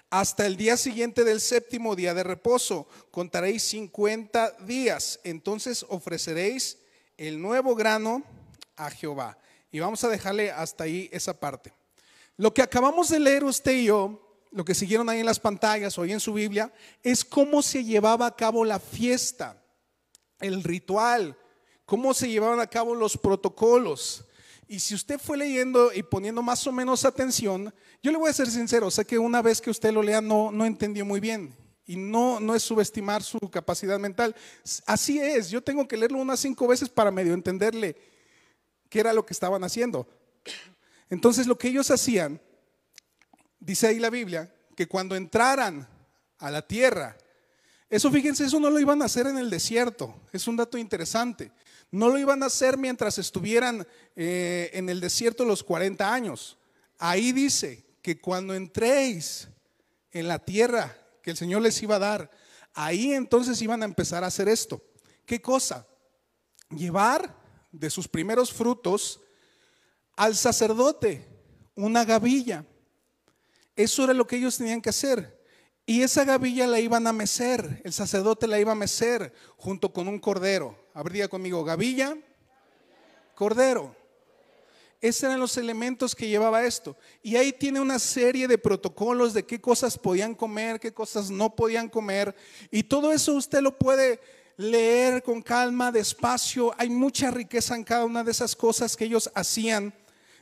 [0.10, 5.20] Hasta el día siguiente del séptimo día de reposo, contaréis cincuenta días.
[5.24, 6.80] Entonces ofreceréis
[7.17, 8.24] el nuevo grano
[8.76, 9.38] a Jehová.
[9.72, 11.74] Y vamos a dejarle hasta ahí esa parte.
[12.38, 15.98] Lo que acabamos de leer usted y yo lo que siguieron ahí en las pantallas
[15.98, 19.62] o ahí en su Biblia, es cómo se llevaba a cabo la fiesta,
[20.40, 21.38] el ritual,
[21.86, 24.26] cómo se llevaban a cabo los protocolos.
[24.68, 28.34] Y si usted fue leyendo y poniendo más o menos atención, yo le voy a
[28.34, 31.56] ser sincero, sé que una vez que usted lo lea no, no entendió muy bien.
[31.86, 34.36] Y no, no es subestimar su capacidad mental.
[34.86, 37.96] Así es, yo tengo que leerlo unas cinco veces para medio entenderle
[38.90, 40.06] qué era lo que estaban haciendo.
[41.10, 42.42] Entonces lo que ellos hacían
[43.68, 45.86] dice ahí la Biblia, que cuando entraran
[46.40, 47.18] a la tierra,
[47.90, 51.52] eso fíjense, eso no lo iban a hacer en el desierto, es un dato interesante.
[51.92, 56.58] No lo iban a hacer mientras estuvieran eh, en el desierto los 40 años.
[56.98, 59.50] Ahí dice que cuando entréis
[60.12, 62.32] en la tierra que el Señor les iba a dar,
[62.74, 64.82] ahí entonces iban a empezar a hacer esto.
[65.26, 65.86] ¿Qué cosa?
[66.70, 67.36] Llevar
[67.72, 69.22] de sus primeros frutos
[70.16, 71.26] al sacerdote
[71.76, 72.66] una gavilla
[73.78, 75.38] eso era lo que ellos tenían que hacer.
[75.86, 80.10] Y esa gavilla la iban a mecer, el sacerdote la iba a mecer junto con
[80.10, 80.78] un cordero.
[80.94, 82.18] Habría conmigo, gavilla,
[83.36, 83.96] cordero.
[85.00, 86.98] Esos eran los elementos que llevaba esto.
[87.22, 91.56] Y ahí tiene una serie de protocolos de qué cosas podían comer, qué cosas no
[91.56, 92.36] podían comer.
[92.72, 94.20] Y todo eso usted lo puede
[94.58, 96.74] leer con calma, despacio.
[96.78, 99.94] Hay mucha riqueza en cada una de esas cosas que ellos hacían.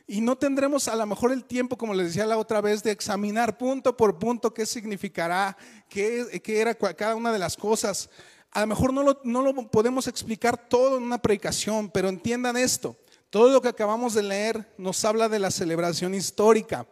[0.06, 2.92] Y no tendremos a lo mejor el tiempo, como les decía la otra vez, de
[2.92, 5.56] examinar punto por punto qué significará,
[5.88, 8.08] qué, era cada una de las cosas.
[8.52, 12.56] A lo mejor no lo, no lo podemos explicar todo en una predicación, pero entiendan
[12.56, 12.96] esto.
[13.30, 16.86] Todo lo que acabamos de leer nos habla de la celebración histórica,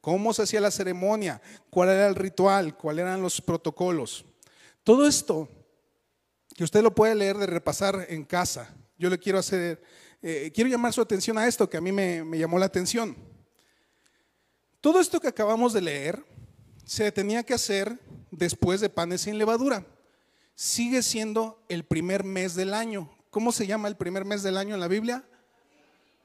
[0.00, 4.24] cómo se hacía la ceremonia, cuál era el ritual, cuáles eran los protocolos.
[4.84, 5.48] Todo esto
[6.54, 8.72] que usted lo puede leer de repasar en casa.
[8.96, 9.82] Yo le quiero hacer
[10.22, 13.16] eh, quiero llamar su atención a esto que a mí me, llamó la atención.
[14.80, 16.24] Todo esto que acabamos de leer
[16.84, 17.98] se tenía que hacer
[18.30, 19.86] después de panes sin levadura.
[20.54, 23.10] Sigue siendo el primer mes del año.
[23.30, 25.24] ¿Cómo se llama el primer mes del año en la Biblia?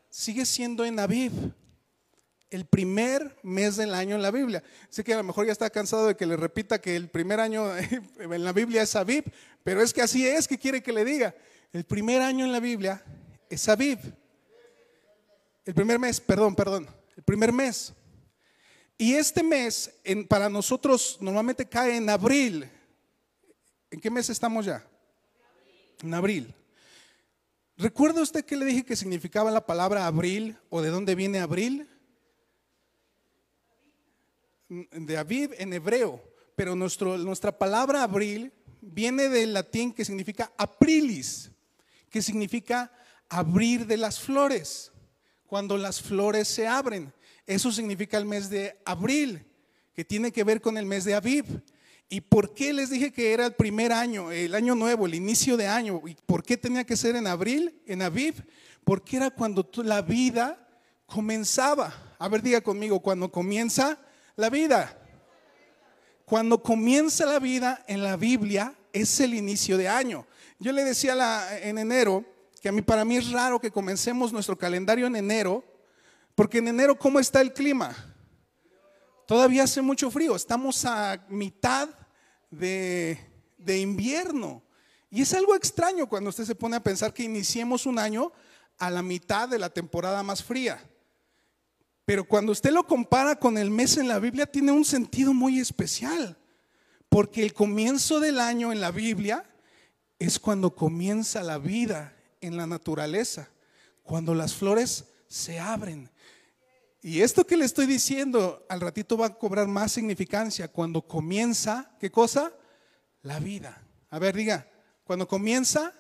[0.10, 1.32] Sigue siendo en Aviv.
[2.50, 4.62] El primer mes del año en la Biblia.
[4.90, 7.40] Sé que a lo mejor ya está cansado de que le repita que el primer
[7.40, 7.66] año
[8.20, 9.24] en la Biblia es Aviv,
[9.64, 11.34] pero es que así es que quiere que le diga.
[11.72, 13.04] El primer año en la Biblia
[13.50, 14.00] es Aviv.
[15.66, 17.94] El primer mes, perdón, perdón, el primer mes.
[18.98, 19.92] Y este mes
[20.30, 22.70] para nosotros normalmente cae en abril.
[23.92, 24.86] ¿En qué mes estamos ya?
[26.02, 26.54] En abril.
[27.78, 31.90] ¿Recuerda usted que le dije que significaba la palabra abril o de dónde viene abril?
[34.70, 36.22] De Aviv en hebreo,
[36.56, 41.52] pero nuestro, nuestra palabra abril viene del latín que significa aprilis,
[42.10, 42.92] que significa
[43.30, 44.92] abrir de las flores,
[45.48, 47.14] cuando las flores se abren.
[47.48, 49.46] Eso significa el mes de abril,
[49.94, 51.62] que tiene que ver con el mes de Aviv.
[52.10, 55.58] ¿Y por qué les dije que era el primer año, el año nuevo, el inicio
[55.58, 56.02] de año?
[56.06, 58.44] ¿Y por qué tenía que ser en abril, en Aviv?
[58.84, 60.68] Porque era cuando la vida
[61.06, 62.16] comenzaba.
[62.20, 64.00] A ver, diga conmigo, cuando comienza
[64.36, 65.00] la vida.
[66.26, 70.28] Cuando comienza la vida en la Biblia es el inicio de año.
[70.60, 72.26] Yo le decía en enero
[72.66, 75.64] que a mí para mí es raro que comencemos nuestro calendario en enero,
[76.34, 77.96] porque en enero ¿cómo está el clima?
[79.28, 81.90] Todavía hace mucho frío, estamos a mitad
[82.50, 83.20] de,
[83.60, 84.64] de invierno.
[85.12, 88.32] Y es algo extraño cuando usted se pone a pensar que iniciemos un año
[88.80, 90.84] a la mitad de la temporada más fría.
[92.04, 95.60] Pero cuando usted lo compara con el mes en la Biblia, tiene un sentido muy
[95.60, 96.36] especial.
[97.10, 99.48] Porque el comienzo del año en la Biblia
[100.18, 102.15] es cuando comienza la vida
[102.46, 103.50] en la naturaleza,
[104.04, 106.10] cuando las flores se abren.
[107.02, 111.92] Y esto que le estoy diciendo al ratito va a cobrar más significancia cuando comienza,
[112.00, 112.52] ¿qué cosa?
[113.22, 113.82] La vida.
[114.10, 114.68] A ver, diga,
[115.04, 115.94] Cuando comienza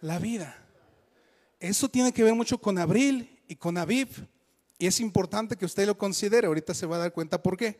[0.00, 0.56] la vida.
[1.60, 4.26] Eso tiene que ver mucho con Abril y con Aviv.
[4.78, 6.46] Y es importante que usted lo considere.
[6.46, 7.78] Ahorita se va a dar cuenta por qué.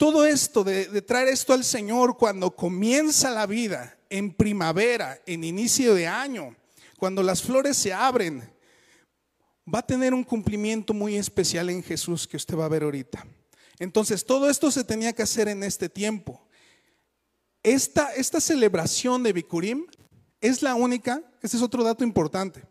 [0.00, 5.94] Todo esto de, traer esto al Señor cuando comienza la vida, en primavera, en inicio
[5.94, 6.56] de año,
[6.98, 8.50] cuando las flores se abren,
[9.62, 13.26] va a tener un cumplimiento muy especial en Jesús que usted va a ver ahorita.
[13.78, 16.48] Entonces, todo esto se tenía que hacer en este tiempo.
[17.62, 19.84] Esta, esta celebración de Bikurim
[20.40, 22.64] es la única, este es otro dato importante,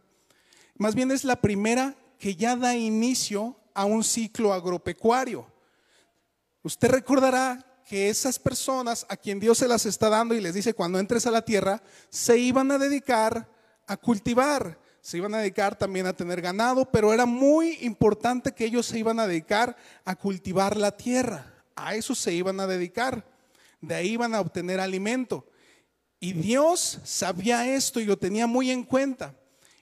[0.79, 5.45] más bien es la primera que ya da inicio a un ciclo agropecuario.
[6.63, 10.73] Usted recordará que esas personas a quien Dios se las está dando y les dice
[10.73, 13.49] cuando entres a la tierra, se iban a dedicar
[13.87, 18.65] a cultivar, se iban a dedicar también a tener ganado, pero era muy importante que
[18.65, 23.25] ellos se iban a dedicar a cultivar la tierra, a eso se iban a dedicar,
[23.81, 25.47] de ahí iban a obtener alimento.
[26.19, 29.33] Y Dios sabía esto y lo tenía muy en cuenta.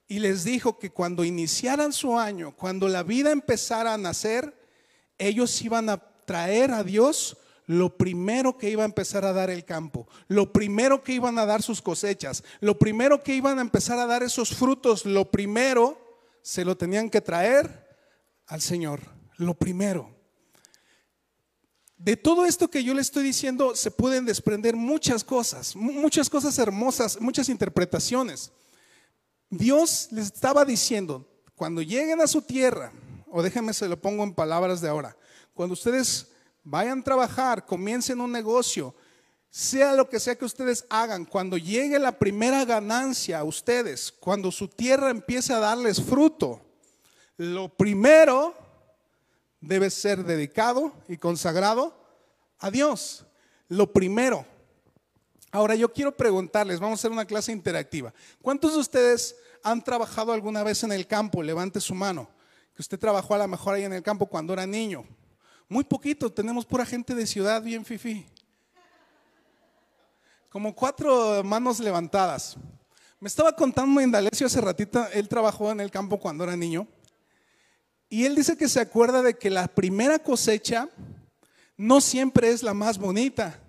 [0.08, 4.58] Y les dijo que cuando iniciaran su año, cuando la vida empezara a nacer,
[5.18, 9.66] ellos iban a traer a Dios lo primero que iba a empezar a dar el
[9.66, 13.98] campo, lo primero que iban a dar sus cosechas, lo primero que iban a empezar
[13.98, 17.88] a dar esos frutos, lo primero se lo tenían que traer
[18.46, 19.02] al Señor,
[19.38, 20.16] lo primero.
[21.98, 26.60] De todo esto que yo le estoy diciendo se pueden desprender muchas cosas, muchas cosas
[26.60, 28.52] hermosas, muchas interpretaciones.
[29.50, 32.92] Dios les estaba diciendo, cuando lleguen a su tierra,
[33.30, 35.18] o déjenme se lo pongo en palabras de ahora,
[35.58, 36.28] cuando ustedes
[36.63, 38.93] vayan a trabajar, comiencen un negocio,
[39.50, 44.52] sea lo que sea que ustedes hagan, cuando llegue la primera ganancia a ustedes, cuando
[44.52, 46.62] su tierra empiece a darles fruto,
[47.38, 48.54] lo primero
[49.60, 51.96] debe ser dedicado y consagrado
[52.60, 53.26] a Dios.
[53.67, 54.46] Lo primero.
[55.52, 58.13] Ahora yo quiero preguntarles, vamos a hacer una clase interactiva.
[58.43, 61.41] ¿Cuántos de ustedes han trabajado alguna vez en el campo?
[61.41, 62.30] Levante su mano.
[62.76, 65.04] Que usted trabajó a lo mejor ahí en el campo cuando era niño.
[65.70, 68.26] Muy poquito, tenemos pura gente de ciudad bien fifi.
[70.50, 72.56] Como cuatro manos levantadas.
[73.20, 76.88] Me estaba contando Indalecio hace ratito, él trabajó en el campo cuando era niño.
[78.10, 80.90] Y él dice que se acuerda de que la primera cosecha
[81.76, 83.60] no siempre es la más bonita.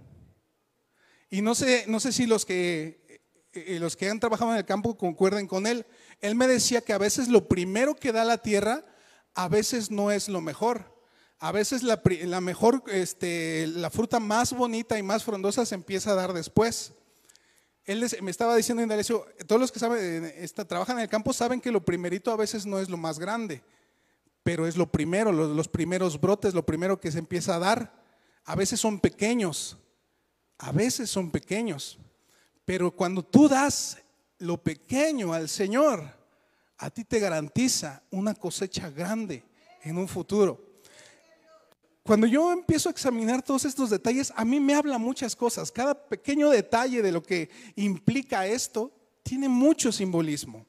[1.31, 4.65] Y no sé, no sé si los que, eh, los que han trabajado en el
[4.65, 5.85] campo concuerden con él.
[6.21, 8.85] Él me decía que a veces lo primero que da la tierra,
[9.35, 10.98] a veces no es lo mejor.
[11.41, 16.17] A veces la, mejor, este, la fruta más bonita y más frondosa se empieza a
[16.17, 16.95] dar después.
[17.85, 20.35] Él me estaba diciendo Indalecio, todos los que saben,
[20.67, 23.63] trabajan en el campo saben que lo primerito a veces no es lo más grande,
[24.43, 28.03] pero es lo primero, los primeros brotes, lo primero que se empieza a dar.
[28.45, 29.79] A veces son pequeños,
[30.59, 31.99] a veces son pequeños,
[32.65, 33.99] pero cuando tú das
[34.39, 36.05] lo pequeño al Señor,
[36.79, 39.45] a ti te garantiza una cosecha grande
[39.83, 40.68] en un futuro.
[42.09, 45.71] Cuando yo empiezo a examinar todos estos detalles, a mí me habla muchas cosas.
[45.71, 48.91] Cada pequeño detalle de lo que implica esto
[49.23, 50.65] tiene mucho simbolismo.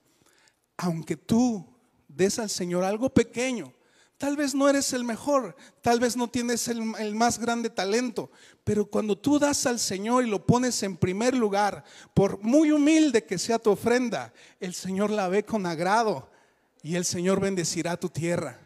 [0.75, 1.65] Aunque tú
[2.09, 3.73] des al Señor algo pequeño,
[4.17, 8.29] tal vez no eres el mejor, tal vez no tienes el, más grande talento,
[8.65, 13.23] pero cuando tú das al Señor y lo pones en primer lugar, por muy humilde
[13.23, 16.29] que sea tu ofrenda, el Señor la ve con agrado
[16.83, 18.59] y el Señor bendecirá tu tierra.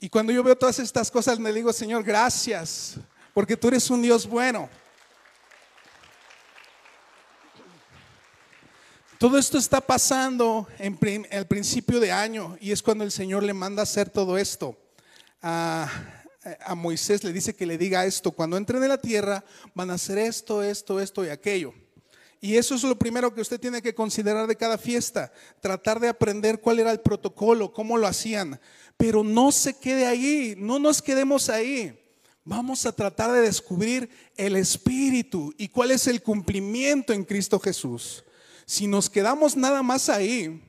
[0.00, 2.96] Y cuando yo veo todas estas cosas, me digo, Señor, gracias,
[3.34, 4.68] porque tú eres un Dios bueno.
[9.18, 10.96] Todo esto está pasando en
[11.32, 14.78] el principio de año y es cuando el Señor le manda hacer todo esto.
[15.42, 15.90] A,
[16.64, 19.94] a, Moisés le dice que le diga esto, cuando entren en la tierra van a
[19.94, 21.74] hacer esto, esto, esto y aquello.
[22.40, 26.08] Y eso es lo primero que usted tiene que considerar de cada fiesta, tratar de
[26.08, 28.60] aprender cuál era el protocolo, cómo lo hacían.
[28.96, 31.98] Pero no se quede ahí, no nos quedemos ahí.
[32.44, 38.24] Vamos a tratar de descubrir el espíritu y cuál es el cumplimiento en Cristo Jesús.
[38.64, 40.62] Si nos quedamos nada más ahí,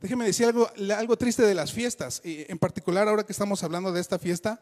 [0.00, 3.92] déjeme decir algo, algo triste de las fiestas, y en particular ahora que estamos hablando
[3.92, 4.60] de esta fiesta,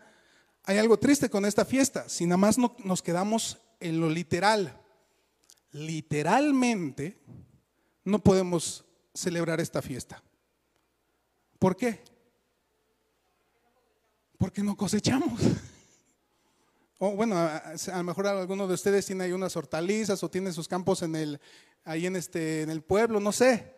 [0.64, 4.79] hay algo triste con esta fiesta, si nada más no, nos quedamos en lo literal.
[5.72, 7.18] Literalmente
[8.04, 10.22] no podemos celebrar esta fiesta.
[11.59, 12.02] ¿Por qué?
[14.38, 15.40] Porque no cosechamos.
[17.02, 20.68] O bueno, a, lo mejor alguno de ustedes tiene ahí unas hortalizas o tiene sus
[20.68, 21.40] campos en el,
[21.83, 23.74] ahí en, este, en el pueblo, no sé.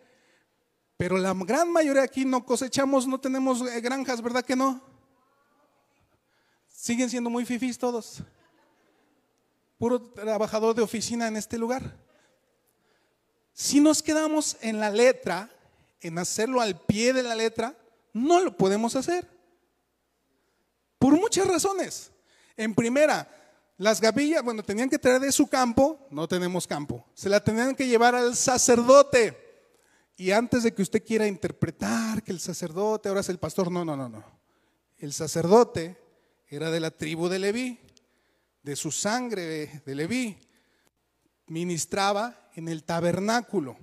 [0.97, 4.83] Pero la gran mayoría aquí no cosechamos, no tenemos eh, granjas, ¿verdad que no?
[6.67, 8.25] Siguen siendo muy fifís todos.
[9.83, 11.99] Puro trabajador de oficina en este lugar.
[13.53, 15.51] Si nos quedamos en la letra,
[16.01, 17.77] en hacerlo al pie de la letra,
[18.13, 19.29] no lo podemos hacer.
[21.01, 22.13] Por muchas razones.
[22.57, 23.29] En primera,
[23.77, 27.05] las gavillas, bueno, tenían que traer de su campo, no tenemos campo.
[27.13, 29.37] Se la tenían que llevar al sacerdote.
[30.17, 33.85] Y antes de que usted quiera interpretar que el sacerdote ahora es el pastor, no,
[33.85, 34.25] no, no, no.
[34.99, 35.99] El sacerdote
[36.47, 37.81] era de la tribu de Leví,
[38.63, 40.39] de su sangre de Leví.
[41.47, 43.77] Ministraba en el tabernáculo.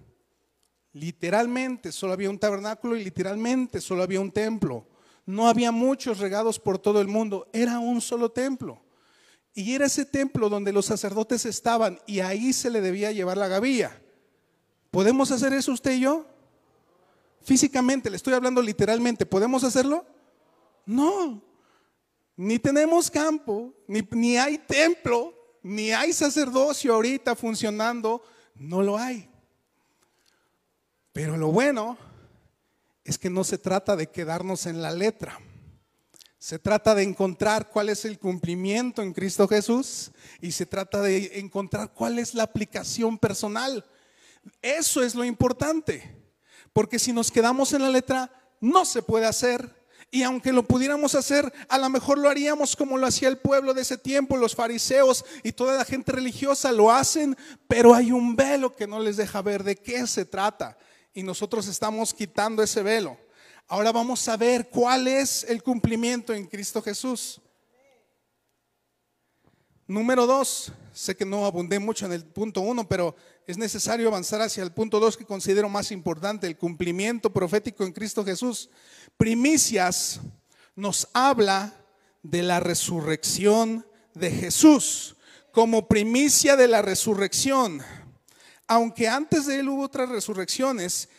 [0.94, 4.88] Literalmente solo había un tabernáculo y literalmente solo había un templo.
[5.26, 8.82] No había muchos regados por todo el mundo, era un solo templo.
[9.54, 13.48] Y era ese templo donde los sacerdotes estaban y ahí se le debía llevar la
[13.48, 14.02] gavilla.
[14.90, 16.26] ¿Podemos hacer eso usted y yo?
[17.42, 20.06] Físicamente, le estoy hablando literalmente, ¿podemos hacerlo?
[20.86, 21.49] No.
[22.42, 28.24] Ni tenemos campo, ni, ni hay templo, ni hay sacerdocio ahorita funcionando
[28.56, 29.30] no lo hay.
[31.12, 31.98] Pero lo bueno
[33.04, 35.38] es que no se trata de quedarnos en la letra.
[36.38, 41.40] Se trata de encontrar cuál es el cumplimiento en Cristo Jesús y se trata de
[41.40, 43.86] encontrar cuál es la aplicación personal.
[44.62, 46.16] Eso es lo importante.
[46.72, 48.32] Porque si nos quedamos en la letra,
[48.62, 49.79] no se puede hacer
[50.12, 53.74] y aunque lo pudiéramos hacer, a lo mejor lo haríamos como lo hacía el pueblo
[53.74, 57.38] de ese tiempo, los fariseos y toda la gente religiosa lo hacen,
[57.68, 60.78] pero hay un velo que no les deja ver de qué se trata.
[61.14, 63.18] Y nosotros estamos quitando ese velo.
[63.68, 67.40] Ahora vamos a ver cuál es el cumplimiento en Cristo Jesús.
[69.90, 73.16] Número dos, sé que no abundé mucho en el punto uno, pero
[73.48, 77.92] es necesario avanzar hacia el punto dos que considero más importante, el cumplimiento profético en
[77.92, 78.70] Cristo Jesús.
[79.18, 80.20] Primicias
[80.76, 81.74] nos habla
[82.22, 83.84] de la resurrección
[84.14, 85.16] de Jesús,
[85.52, 87.82] como primicia de la resurrección.
[88.68, 91.10] Aunque antes de él hubo otras resurrecciones,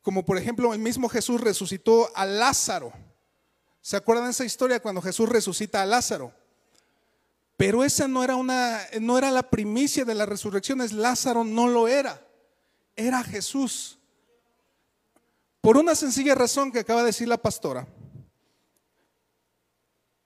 [0.00, 2.94] como por ejemplo el mismo Jesús resucitó a Lázaro.
[3.82, 6.32] ¿Se acuerdan esa historia cuando Jesús resucita a Lázaro?
[7.56, 11.88] Pero esa no era una no era la primicia de las resurrecciones, Lázaro no lo
[11.88, 12.22] era.
[12.94, 13.98] Era Jesús.
[15.60, 17.86] Por una sencilla razón que acaba de decir la pastora.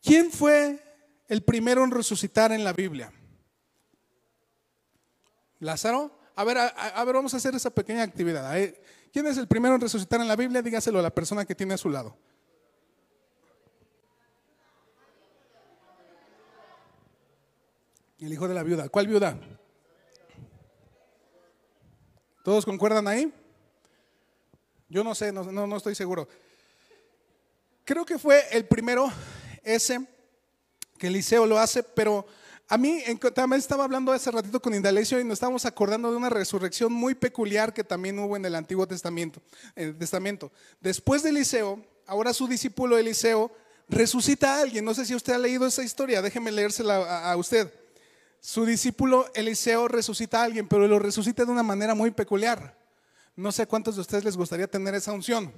[0.03, 0.83] ¿Quién fue
[1.28, 3.12] el primero en resucitar en la Biblia?
[5.61, 6.18] Lázaro.
[6.37, 8.55] A ver, a, ver, vamos a hacer esa pequeña actividad.
[9.12, 10.62] ¿Quién es el primero en resucitar en la Biblia?
[10.62, 12.16] Dígaselo a la persona que tiene a su lado.
[18.21, 18.91] El hijo de la viuda.
[18.91, 19.41] ¿Cuál viuda?
[22.45, 23.33] ¿Todos concuerdan ahí?
[24.91, 26.29] Yo no sé, no, no, estoy seguro.
[27.85, 29.11] Creo que fue el primero
[29.62, 30.07] ese
[30.99, 32.27] que Eliseo lo hace, pero
[32.68, 33.03] a mí
[33.35, 37.14] también estaba hablando hace ratito con Indalecio y nos estábamos acordando de una resurrección muy
[37.14, 39.41] peculiar que también hubo en el Antiguo Testamento.
[39.75, 40.53] El Testamento.
[40.79, 43.51] Después de Eliseo, ahora su discípulo Eliseo
[43.89, 44.85] resucita a alguien.
[44.85, 47.80] No sé si usted ha leído esa historia, déjeme leérsela a usted
[48.41, 52.78] su discípulo Eliseo resucita a alguien, pero lo resucita de una manera muy peculiar.
[53.36, 55.53] No sé cuántos de ustedes les gustaría tener esa unción.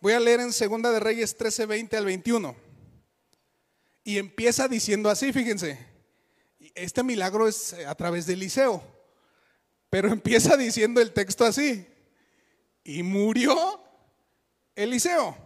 [0.00, 2.56] Voy a leer en Segunda de Reyes 13, 20 al 21.
[4.02, 5.78] Y empieza diciendo así, fíjense.
[6.74, 8.82] Este milagro es eh, a través de Eliseo.
[9.88, 11.86] Pero empieza diciendo el texto así.
[12.82, 13.80] Y murió
[14.74, 15.36] Eliseo.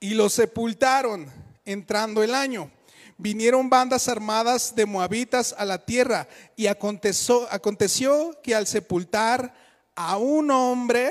[0.00, 1.30] Y lo sepultaron
[1.64, 2.70] entrando el año
[3.18, 9.52] vinieron bandas armadas de moabitas a la tierra y aconteció, aconteció que al sepultar
[9.94, 11.10] a un hombre,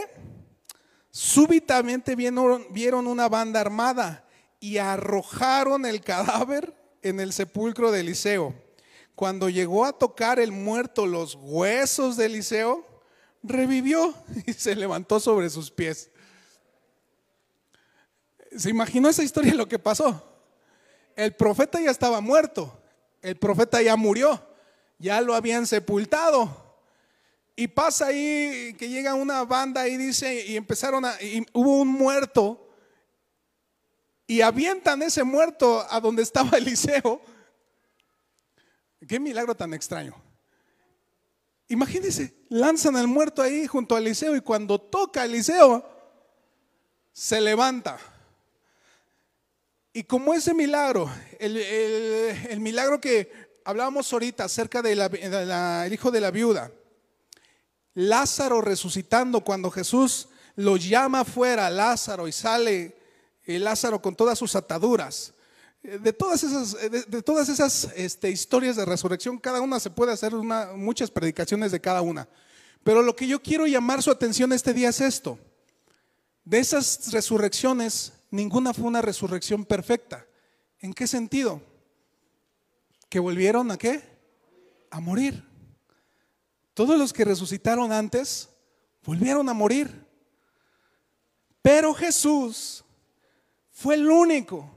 [1.11, 4.25] súbitamente vieron, vieron una banda armada
[4.59, 8.55] y arrojaron el cadáver en el sepulcro de Eliseo.
[9.13, 12.85] Cuando llegó a tocar el muerto los huesos de Eliseo,
[13.43, 14.13] revivió
[14.45, 16.09] y se levantó sobre sus pies.
[18.55, 20.26] ¿Se imaginó esa historia lo que pasó?
[21.17, 22.79] El profeta ya estaba muerto,
[23.23, 24.41] el profeta ya murió,
[24.99, 26.65] ya lo habían sepultado.
[27.55, 31.87] Y pasa ahí que llega una banda y dice, y empezaron a, y hubo un
[31.87, 32.69] muerto,
[34.27, 37.19] y avientan ese muerto a donde estaba Eliseo.
[39.07, 40.13] Qué milagro tan extraño.
[41.67, 45.83] Imagínense, lanzan al muerto ahí junto a Eliseo y cuando toca a Eliseo,
[47.11, 47.97] se levanta.
[49.97, 53.31] Y como ese milagro, el, milagro que
[53.65, 56.71] hablábamos ahorita acerca del hijo de la viuda,
[57.95, 62.95] Lázaro resucitando cuando Jesús lo llama fuera, Lázaro, y sale
[63.43, 65.33] el Lázaro con todas sus ataduras.
[65.81, 70.31] De todas esas, de, todas esas este, historias de resurrección, cada una se puede hacer
[70.75, 72.29] muchas predicaciones de cada una.
[72.83, 75.39] Pero lo que yo quiero llamar su atención este día es esto.
[76.45, 80.25] De esas resurrecciones, ninguna fue una resurrección perfecta.
[80.79, 81.61] ¿En qué sentido?
[83.09, 84.01] Que volvieron a qué?
[84.91, 85.43] A morir.
[86.73, 88.49] Todos los que resucitaron antes
[89.03, 90.05] volvieron a morir.
[91.61, 92.83] Pero Jesús
[93.71, 94.69] fue el único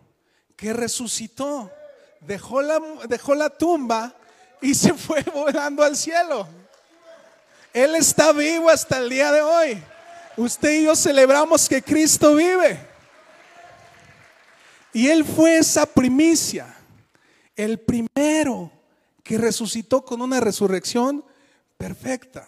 [0.57, 1.71] que resucitó,
[2.21, 4.15] dejó la, dejó la tumba
[4.61, 6.47] y se fue volando al cielo.
[7.73, 9.83] Él está vivo hasta el día de hoy.
[10.37, 12.90] Usted y yo celebramos que Cristo vive.
[14.93, 16.77] Y Él fue esa primicia,
[17.55, 18.73] el primero
[19.23, 21.25] que resucitó con una resurrección
[21.77, 22.47] perfecta.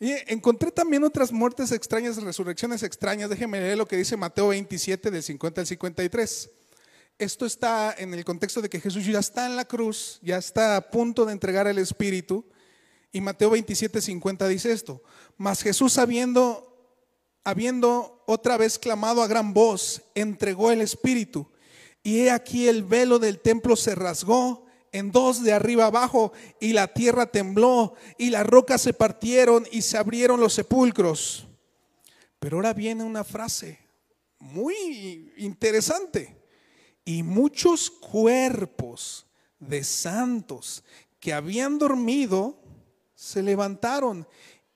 [0.00, 3.28] Y encontré también otras muertes extrañas, resurrecciones extrañas.
[3.28, 6.50] Déjenme leer lo que dice Mateo 27 del 50 al 53.
[7.18, 10.76] Esto está en el contexto de que Jesús ya está en la cruz, ya está
[10.76, 12.46] a punto de entregar el Espíritu.
[13.12, 15.02] Y Mateo 27, 50 dice esto.
[15.36, 16.69] Mas Jesús habiendo,
[17.44, 21.50] habiendo otra vez clamado a gran voz, entregó el Espíritu.
[22.02, 26.72] Y he aquí el velo del templo se rasgó en dos de arriba abajo, y
[26.72, 31.46] la tierra tembló, y las rocas se partieron, y se abrieron los sepulcros.
[32.40, 33.78] Pero ahora viene una frase
[34.40, 36.36] muy interesante.
[37.04, 39.26] Y muchos cuerpos
[39.58, 40.82] de santos
[41.20, 42.58] que habían dormido
[43.14, 44.26] se levantaron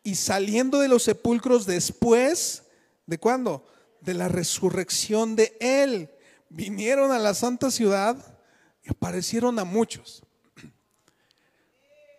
[0.04, 2.62] y saliendo de los sepulcros después,
[3.06, 3.66] ¿de cuándo?
[4.02, 6.10] De la resurrección de Él,
[6.50, 8.38] vinieron a la santa ciudad
[8.84, 10.22] y aparecieron a muchos.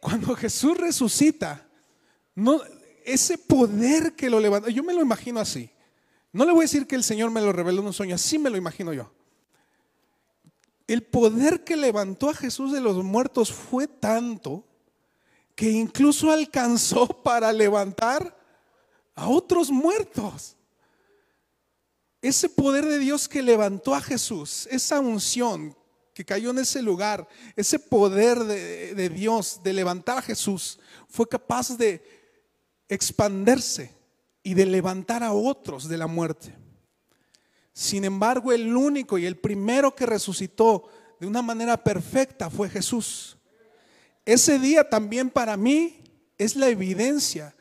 [0.02, 1.68] Cuando Jesús resucita,
[2.34, 2.60] no,
[3.06, 5.70] ese poder que lo levantó, yo me lo imagino así.
[6.34, 8.40] No le voy a decir que el Señor me lo reveló en un sueño, así
[8.40, 9.12] me lo imagino yo.
[10.88, 14.66] El poder que levantó a Jesús de los muertos fue tanto
[15.56, 18.38] que incluso alcanzó para levantar
[19.16, 20.56] a otros muertos.
[22.22, 25.76] Ese poder de Dios que levantó a Jesús, esa unción
[26.14, 31.78] que cayó en ese lugar, ese poder de, Dios de levantar a Jesús, fue capaz
[31.78, 32.02] de
[32.88, 33.92] expanderse
[34.42, 36.56] y de levantar a otros de la muerte.
[37.74, 40.88] Sin embargo, el único y el primero que resucitó
[41.20, 43.35] de una manera perfecta fue Jesús.
[44.26, 46.04] Ese día también para mí
[46.38, 47.56] es la evidencia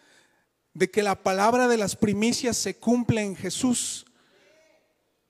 [0.73, 4.07] de que la palabra de las primicias se cumple en Jesús.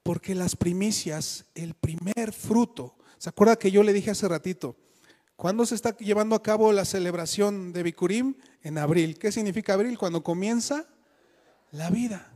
[0.03, 4.77] Porque las primicias, el primer fruto, ¿Se acuerda que yo le dije hace ratito?
[5.35, 8.35] ¿Cuándo se está llevando a cabo la celebración de Bikurim?
[8.61, 9.19] En abril.
[9.19, 9.97] ¿Qué significa abril?
[9.97, 10.85] Cuando comienza
[11.71, 12.31] la vida.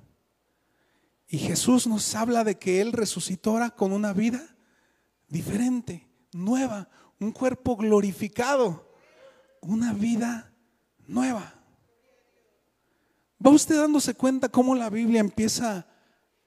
[1.28, 4.56] Y Jesús nos habla de que Él resucitó ahora con una vida
[5.28, 6.88] diferente, nueva,
[7.20, 8.87] un cuerpo glorificado,
[9.62, 10.52] una vida
[11.06, 11.54] nueva.
[13.44, 15.86] ¿Va usted dándose cuenta cómo la Biblia empieza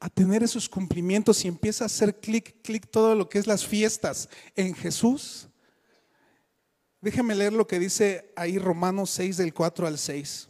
[0.02, 3.66] a tener esos cumplimientos y empieza a hacer clic, clic todo lo que es las
[3.66, 5.48] fiestas en Jesús.
[7.02, 10.50] Déjeme leer lo que dice ahí Romanos 6 del 4 al 6.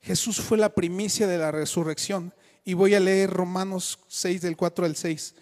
[0.00, 2.34] Jesús fue la primicia de la resurrección
[2.64, 5.36] y voy a leer Romanos 6 del 4 al 6.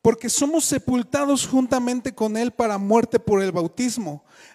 [0.00, 4.24] Porque somos sepultados juntamente con Él para muerte por el bautismo,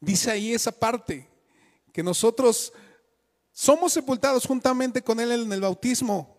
[0.00, 1.28] Dice ahí esa parte,
[1.92, 2.72] que nosotros
[3.52, 6.36] somos sepultados juntamente con Él en el bautismo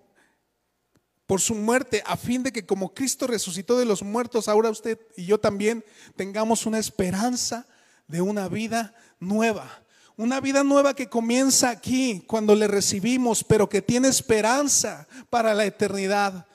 [1.27, 4.97] por su muerte, a fin de que como Cristo resucitó de los muertos, ahora usted
[5.17, 5.83] y yo también
[6.15, 7.67] tengamos una esperanza
[8.07, 9.83] de una vida nueva.
[10.15, 15.65] Una vida nueva que comienza aquí cuando le recibimos, pero que tiene esperanza para la
[15.65, 16.47] eternidad.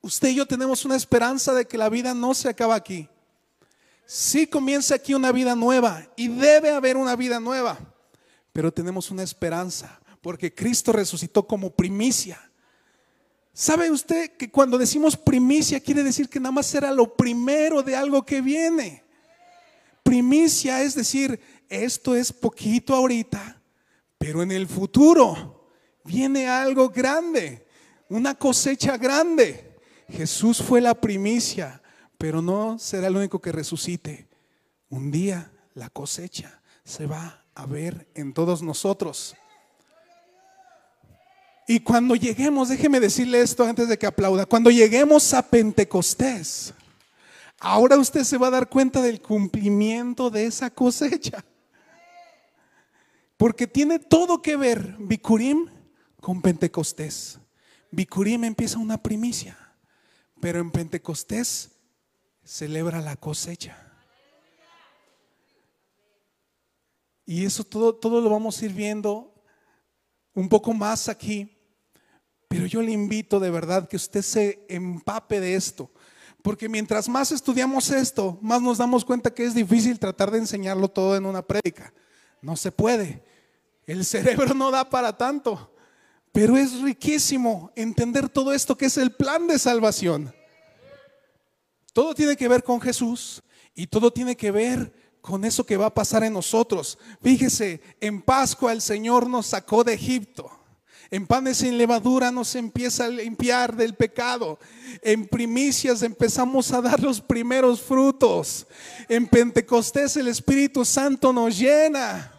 [0.00, 3.08] Usted y yo tenemos una esperanza de que la vida no se acaba aquí.
[4.06, 7.78] Sí comienza aquí una vida nueva y debe haber una vida nueva,
[8.52, 12.40] pero tenemos una esperanza porque Cristo resucitó como primicia
[13.56, 17.94] ¿Sabe usted que cuando decimos primicia quiere decir que nada más será lo primero de
[17.94, 19.04] algo que viene?
[20.02, 21.38] Primicia es decir,
[21.68, 23.62] esto es poquito ahorita,
[24.18, 25.70] pero en el futuro
[26.04, 27.64] viene algo grande,
[28.08, 29.78] una cosecha grande.
[30.08, 31.80] Jesús fue la primicia,
[32.24, 34.26] pero no será el único que resucite.
[34.88, 39.36] Un día la cosecha se va a ver en todos nosotros.
[41.68, 46.72] Y cuando lleguemos, déjeme decirle esto antes de que aplauda, cuando lleguemos a Pentecostés,
[47.60, 51.44] ahora usted se va a dar cuenta del cumplimiento de esa cosecha.
[53.36, 55.68] Porque tiene todo que ver Bicurim
[56.22, 57.38] con Pentecostés.
[57.90, 59.58] Bicurim empieza una primicia,
[60.40, 61.73] pero en Pentecostés
[62.44, 63.76] celebra la cosecha.
[67.26, 69.32] Y eso todo, todo lo vamos a ir viendo
[70.34, 71.50] un poco más aquí.
[72.48, 75.90] Pero yo le invito de verdad que usted se empape de esto.
[76.42, 80.88] Porque mientras más estudiamos esto, más nos damos cuenta que es difícil tratar de enseñarlo
[80.88, 81.92] todo en una prédica.
[82.42, 83.24] No se puede.
[83.86, 85.74] El cerebro no da para tanto.
[86.32, 90.34] Pero es riquísimo entender todo esto que es el plan de salvación.
[91.94, 93.42] Todo tiene que ver con Jesús
[93.74, 94.92] y todo tiene que ver
[95.22, 96.98] con eso que va a pasar en nosotros.
[97.22, 100.50] Fíjese, en Pascua el Señor nos sacó de Egipto.
[101.10, 104.58] En panes sin levadura nos empieza a limpiar del pecado.
[105.02, 108.66] En primicias empezamos a dar los primeros frutos.
[109.08, 112.33] En Pentecostés el Espíritu Santo nos llena.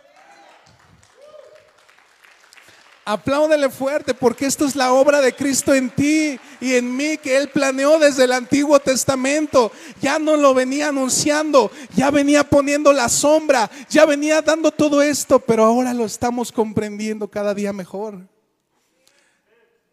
[3.08, 7.38] Apláudele fuerte porque esto es la obra de Cristo en ti y en mí que
[7.38, 9.72] Él planeó desde el Antiguo Testamento.
[10.02, 15.40] Ya no lo venía anunciando, ya venía poniendo la sombra, ya venía dando todo esto,
[15.40, 18.28] pero ahora lo estamos comprendiendo cada día mejor.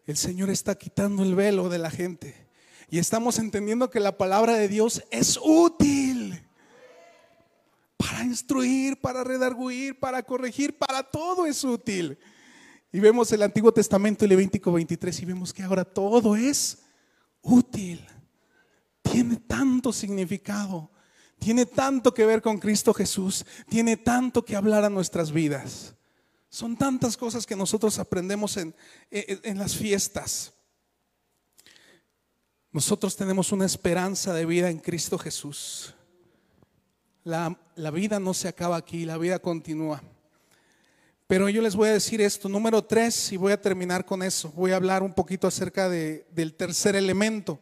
[0.07, 2.35] El Señor está quitando el velo de la gente
[2.89, 6.43] y estamos entendiendo que la palabra de Dios es útil
[7.95, 12.17] para instruir, para redarguir, para corregir, para todo es útil.
[12.95, 16.83] Y vemos el Antiguo Testamento, Levítico 23, y vemos que ahora todo es
[17.41, 18.05] útil.
[19.01, 20.91] Tiene tanto significado,
[21.39, 25.95] tiene tanto que ver con Cristo Jesús, tiene tanto que hablar a nuestras vidas.
[26.49, 28.75] Son tantas cosas que nosotros aprendemos en,
[29.09, 30.53] en, las fiestas.
[32.71, 35.95] Nosotros tenemos una esperanza de vida en Cristo Jesús.
[37.23, 40.03] La, la vida no se acaba aquí, la vida continúa.
[41.33, 44.51] Pero yo les voy a decir esto, número tres, y voy a terminar con eso.
[44.51, 47.59] Voy a hablar un poquito acerca del tercer elemento.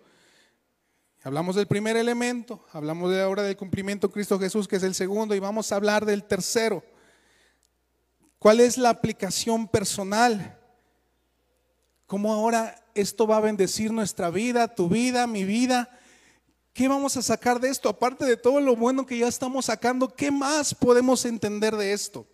[1.24, 4.94] Hablamos del primer elemento, hablamos de ahora del cumplimiento de Cristo Jesús, que es el
[4.94, 6.84] segundo, y vamos a hablar del tercero.
[8.40, 10.60] ¿Cuál es la aplicación personal?
[12.08, 15.98] ¿Cómo ahora esto va a bendecir nuestra vida, tu vida, mi vida?
[16.74, 17.88] ¿Qué vamos a sacar de esto?
[17.88, 22.28] Aparte de todo lo bueno que ya estamos sacando, ¿qué más podemos entender de esto?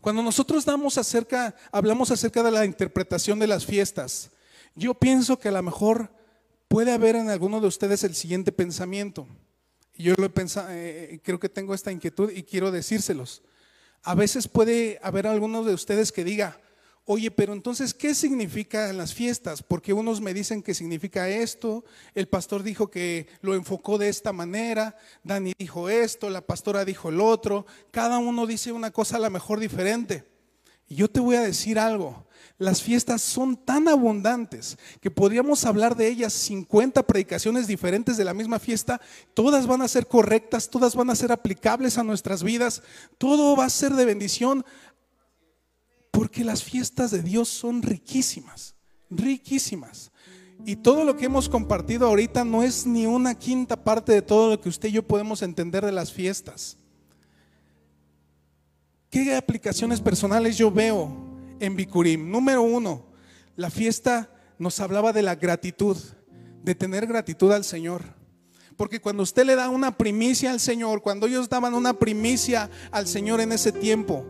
[0.00, 4.30] Cuando nosotros damos acerca, hablamos acerca de la interpretación de las fiestas,
[4.74, 6.10] yo pienso que a lo mejor
[6.68, 9.26] puede haber en alguno de ustedes el siguiente pensamiento.
[9.94, 10.30] Yo eh,
[10.70, 13.42] eh, creo que tengo esta inquietud y quiero decírselos.
[14.02, 16.58] A veces puede haber algunos de ustedes que diga,
[17.12, 19.64] Oye, pero entonces, ¿qué significan las fiestas?
[19.64, 21.84] Porque unos me dicen que significa esto,
[22.14, 27.08] el pastor dijo que lo enfocó de esta manera, Dani dijo esto, la pastora dijo
[27.08, 30.24] el otro, cada uno dice una cosa a lo mejor diferente.
[30.86, 32.26] Y yo te voy a decir algo,
[32.58, 38.34] las fiestas son tan abundantes que podríamos hablar de ellas 50 predicaciones diferentes de la
[38.34, 39.00] misma fiesta,
[39.34, 42.82] todas van a ser correctas, todas van a ser aplicables a nuestras vidas,
[43.18, 44.64] todo va a ser de bendición
[46.10, 48.74] porque las fiestas de Dios son riquísimas,
[49.10, 50.10] riquísimas.
[50.66, 54.50] Y todo lo que hemos compartido ahorita no es ni una quinta parte de todo
[54.50, 56.76] lo que usted y yo podemos entender de las fiestas.
[59.08, 61.10] ¿Qué aplicaciones personales yo veo
[61.58, 62.30] en Bicurim?
[62.30, 63.06] Número uno,
[63.56, 65.96] la fiesta nos hablaba de la gratitud,
[66.62, 68.04] de tener gratitud al Señor.
[68.76, 73.06] Porque cuando usted le da una primicia al Señor, cuando ellos daban una primicia al
[73.06, 74.24] Señor en ese tiempo,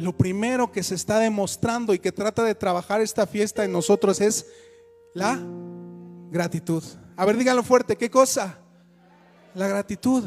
[0.00, 4.20] lo primero que se está demostrando y que trata de trabajar esta fiesta en nosotros
[4.20, 4.46] es
[5.14, 5.38] la
[6.30, 6.82] gratitud.
[7.16, 8.58] A ver, díganlo fuerte, ¿qué cosa?
[9.54, 10.24] La gratitud.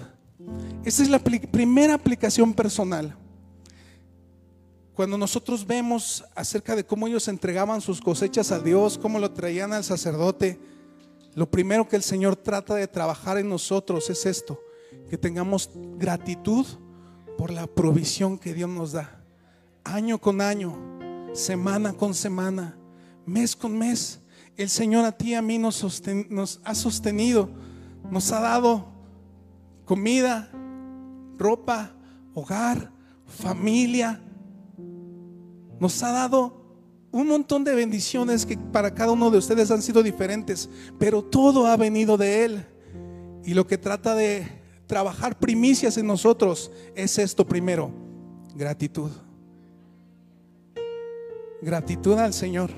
[0.85, 3.17] Esa es la primera aplicación personal.
[4.93, 9.73] Cuando nosotros vemos acerca de cómo ellos entregaban sus cosechas a Dios, cómo lo traían
[9.73, 10.59] al sacerdote,
[11.33, 14.59] lo primero que el Señor trata de trabajar en nosotros es esto,
[15.09, 16.67] que tengamos gratitud
[17.39, 19.22] por la provisión que Dios nos da
[19.83, 20.77] año con año,
[21.33, 22.77] semana con semana,
[23.25, 24.19] mes con mes.
[24.55, 27.49] El Señor a ti y a mí nos, nos ha sostenido,
[28.09, 28.85] nos ha dado
[29.85, 30.49] comida,
[31.37, 31.91] ropa,
[32.33, 32.91] hogar,
[33.25, 34.21] familia.
[35.79, 36.63] Nos ha dado
[37.11, 41.67] un montón de bendiciones que para cada uno de ustedes han sido diferentes, pero todo
[41.67, 42.65] ha venido de Él.
[43.43, 44.47] Y lo que trata de
[44.87, 47.91] trabajar primicias en nosotros es esto primero,
[48.55, 49.11] gratitud.
[51.63, 52.71] Gratitud al Señor.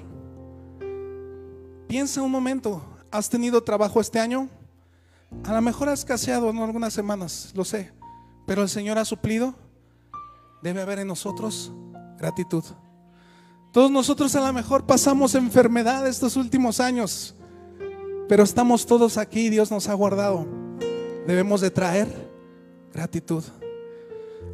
[1.87, 4.47] Piensa un momento, ¿has tenido trabajo este año?
[5.43, 7.91] A lo mejor ha escaseado en algunas semanas, lo sé,
[8.45, 9.55] pero el Señor ha suplido.
[10.61, 11.71] Debe haber en nosotros
[12.17, 12.63] gratitud.
[13.71, 17.35] Todos nosotros a lo mejor pasamos enfermedad estos últimos años,
[18.29, 20.45] pero estamos todos aquí, Dios nos ha guardado.
[21.25, 22.31] Debemos de traer
[22.93, 23.43] gratitud.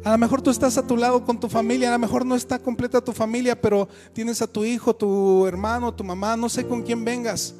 [0.04, 2.34] A lo mejor tú estás a tu lado con tu familia, a lo mejor no
[2.34, 6.66] está completa tu familia, pero tienes a tu hijo, tu hermano, tu mamá, no sé
[6.66, 7.54] con quién vengas.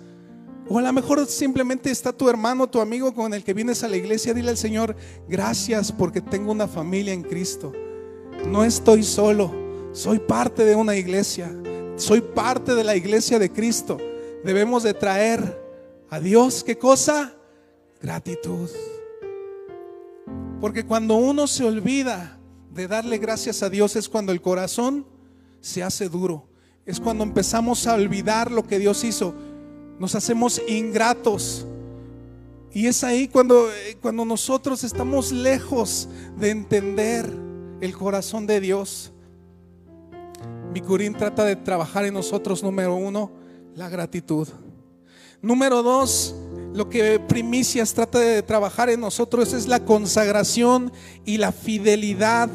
[0.69, 3.89] O a lo mejor simplemente está tu hermano, tu amigo con el que vienes a
[3.89, 4.35] la iglesia.
[4.35, 4.97] Dile al Señor,
[5.29, 7.73] gracias porque tengo una familia en Cristo.
[8.47, 9.63] No estoy solo
[9.93, 11.55] soy parte de una iglesia,
[11.97, 13.99] soy parte de la iglesia de Cristo.
[14.43, 15.61] Debemos de traer
[16.09, 17.35] a Dios, ¿qué cosa?
[18.01, 18.71] Gratitud.
[20.63, 22.39] Porque cuando uno se olvida
[22.73, 25.05] de darle gracias a Dios es cuando el corazón
[25.61, 26.47] se hace duro.
[26.87, 29.35] Es cuando empezamos a olvidar lo que Dios hizo.
[29.99, 31.67] Nos hacemos ingratos.
[32.73, 36.09] Y es ahí cuando, eh, cuando nosotros estamos lejos
[36.39, 37.29] de entender
[37.81, 39.13] el corazón de Dios.
[40.73, 43.33] Bicurín trata de trabajar en nosotros, número uno,
[43.75, 44.47] la gratitud.
[45.41, 46.37] Número dos,
[46.75, 50.93] lo que Primicias trata de trabajar en nosotros es la consagración
[51.25, 52.49] y la fidelidad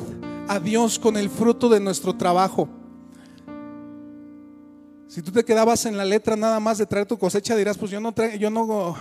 [0.47, 2.69] a Dios con el fruto de nuestro trabajo.
[5.07, 7.91] Si tú te quedabas en la letra nada más de traer tu cosecha, dirás, pues
[7.91, 8.95] yo no, yo no,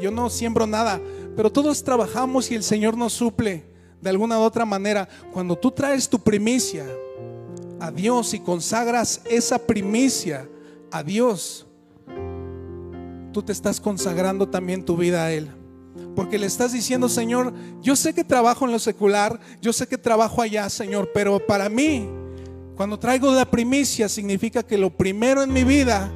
[0.00, 1.00] yo no siembro nada,
[1.36, 3.64] pero todos trabajamos y el Señor nos suple
[4.00, 5.08] de alguna u otra manera.
[5.32, 6.86] Cuando tú traes tu primicia,
[7.80, 10.48] a Dios y consagras esa primicia
[10.90, 11.66] a Dios,
[13.38, 15.48] tú te estás consagrando también tu vida a Él.
[16.16, 19.96] Porque le estás diciendo, Señor, yo sé que trabajo en lo secular, yo sé que
[19.96, 22.08] trabajo allá, Señor, pero para mí,
[22.74, 26.10] cuando traigo la primicia, significa que lo primero en mi vida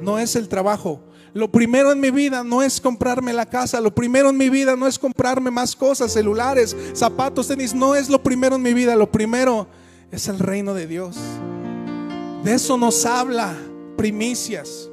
[0.00, 1.02] no es el trabajo.
[1.34, 4.76] Lo primero en mi vida no es comprarme la casa, lo primero en mi vida
[4.76, 8.96] no es comprarme más cosas, celulares, zapatos, tenis, no es lo primero en mi vida,
[8.96, 9.66] lo primero
[10.10, 11.18] es el reino de Dios.
[12.42, 13.54] De eso nos habla
[13.98, 14.89] primicias.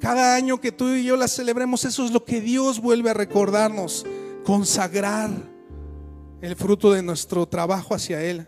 [0.00, 3.14] Cada año que tú y yo las celebremos, eso es lo que Dios vuelve a
[3.14, 4.06] recordarnos,
[4.44, 5.30] consagrar
[6.40, 8.46] el fruto de nuestro trabajo hacia Él.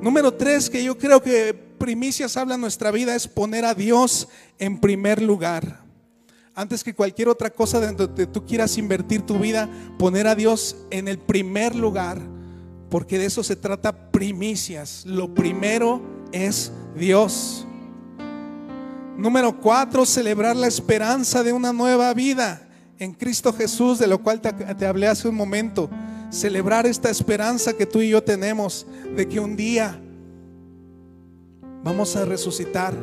[0.00, 4.28] Número tres, que yo creo que primicias habla nuestra vida, es poner a Dios
[4.58, 5.80] en primer lugar.
[6.54, 11.08] Antes que cualquier otra cosa donde tú quieras invertir tu vida, poner a Dios en
[11.08, 12.20] el primer lugar
[12.92, 15.06] porque de eso se trata primicias.
[15.06, 17.66] Lo primero es Dios.
[19.22, 22.68] Número cuatro, celebrar la esperanza de una nueva vida
[22.98, 25.88] en Cristo Jesús, de lo cual te, te, hablé hace un momento.
[26.28, 29.96] Celebrar esta esperanza que tú y yo tenemos de que un día
[31.84, 32.94] vamos a resucitar.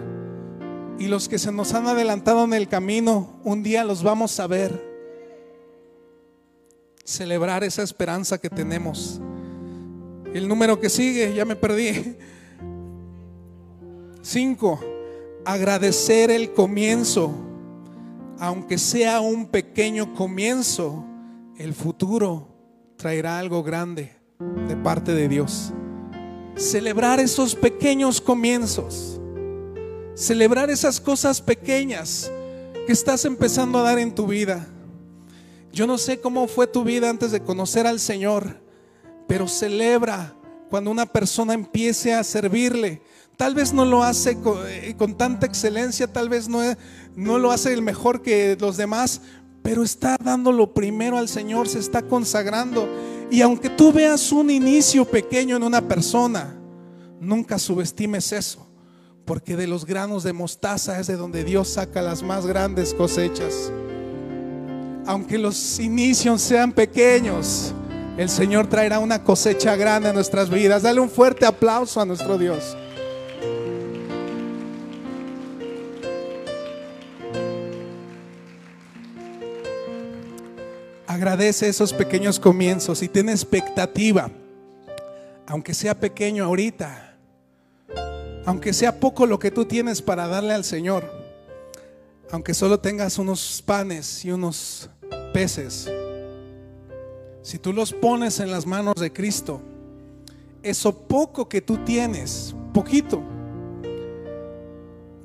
[1.00, 4.48] Y los que se nos han adelantado en el camino, un día los vamos a
[4.48, 4.78] ver.
[7.06, 9.22] Celebrar esa esperanza que tenemos.
[10.34, 12.18] El número que sigue, ya me perdí.
[14.22, 14.82] Cinco,
[15.46, 17.34] agradecer el comienzo.
[18.40, 21.06] Aunque sea un pequeño comienzo,
[21.58, 22.48] el futuro
[22.96, 24.16] traerá algo grande
[24.68, 25.74] de parte de Dios.
[26.56, 29.20] Celebrar esos pequeños comienzos.
[30.16, 32.32] Celebrar esas cosas pequeñas
[32.86, 34.68] que estás empezando a dar en tu vida.
[35.72, 38.70] Yo no sé cómo fue tu vida antes de conocer al Señor
[39.30, 40.34] pero celebra
[40.72, 43.04] cuando una persona empiece a servirle.
[43.40, 44.38] Tal vez no lo hace
[44.68, 46.60] eh, con, tanta excelencia, tal vez no,
[47.16, 49.22] no lo hace el mejor que los demás,
[49.64, 52.90] pero está dando lo primero al Señor, se está consagrando.
[53.32, 56.54] Y aunque tú veas un inicio pequeño en una persona,
[57.22, 58.68] nunca subestimes eso,
[59.24, 63.72] porque de los granos de mostaza es de donde Dios saca las más grandes cosechas.
[65.06, 67.74] Aunque los inicios sean pequeños,
[68.18, 70.82] el Señor traerá una cosecha grande a nuestras vidas.
[70.82, 72.76] Dale un fuerte aplauso a nuestro Dios.
[81.20, 84.32] Agradece esos pequeños comienzos y ten expectativa,
[85.48, 87.18] aunque sea pequeño ahorita,
[88.46, 91.04] aunque sea poco lo que tú tienes para darle al Señor,
[92.32, 94.90] aunque solo tengas unos panes y unos
[95.34, 95.92] peces.
[97.42, 99.60] Si tú los pones en las manos de Cristo,
[100.64, 103.22] eso poco que tú tienes, poquito,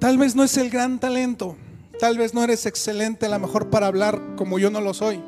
[0.01, 1.57] Tal vez no es el gran talento,
[2.01, 5.23] tal vez no eres excelente a lo mejor para hablar como yo no lo soy.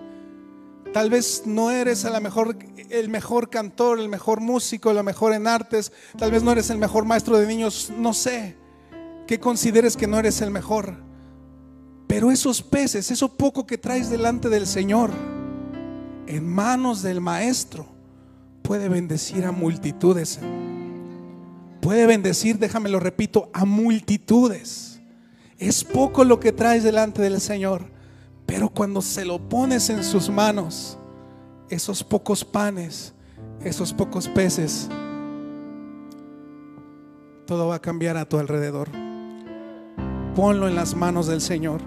[0.92, 2.56] Tal vez no eres a lo mejor
[2.90, 6.78] el mejor cantor, el mejor músico, lo mejor en artes, tal vez no eres el
[6.78, 8.56] mejor maestro de niños, no sé.
[9.26, 10.94] Que consideres que no eres el mejor.
[12.06, 15.10] Pero esos peces, eso poco que traes delante del Señor,
[16.26, 17.86] en manos del maestro,
[18.62, 20.38] puede bendecir a multitudes.
[21.80, 25.00] Puede bendecir, déjame lo repito, a multitudes.
[25.58, 27.95] Es poco lo que traes delante del Señor,
[28.46, 30.96] pero cuando se lo pones en sus manos,
[31.68, 33.12] esos pocos panes,
[33.60, 34.88] esos pocos peces,
[37.46, 38.88] todo va a cambiar a tu alrededor.
[40.34, 41.80] Ponlo en las manos del Señor.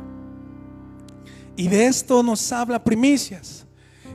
[1.56, 3.66] Y de esto nos habla primicias.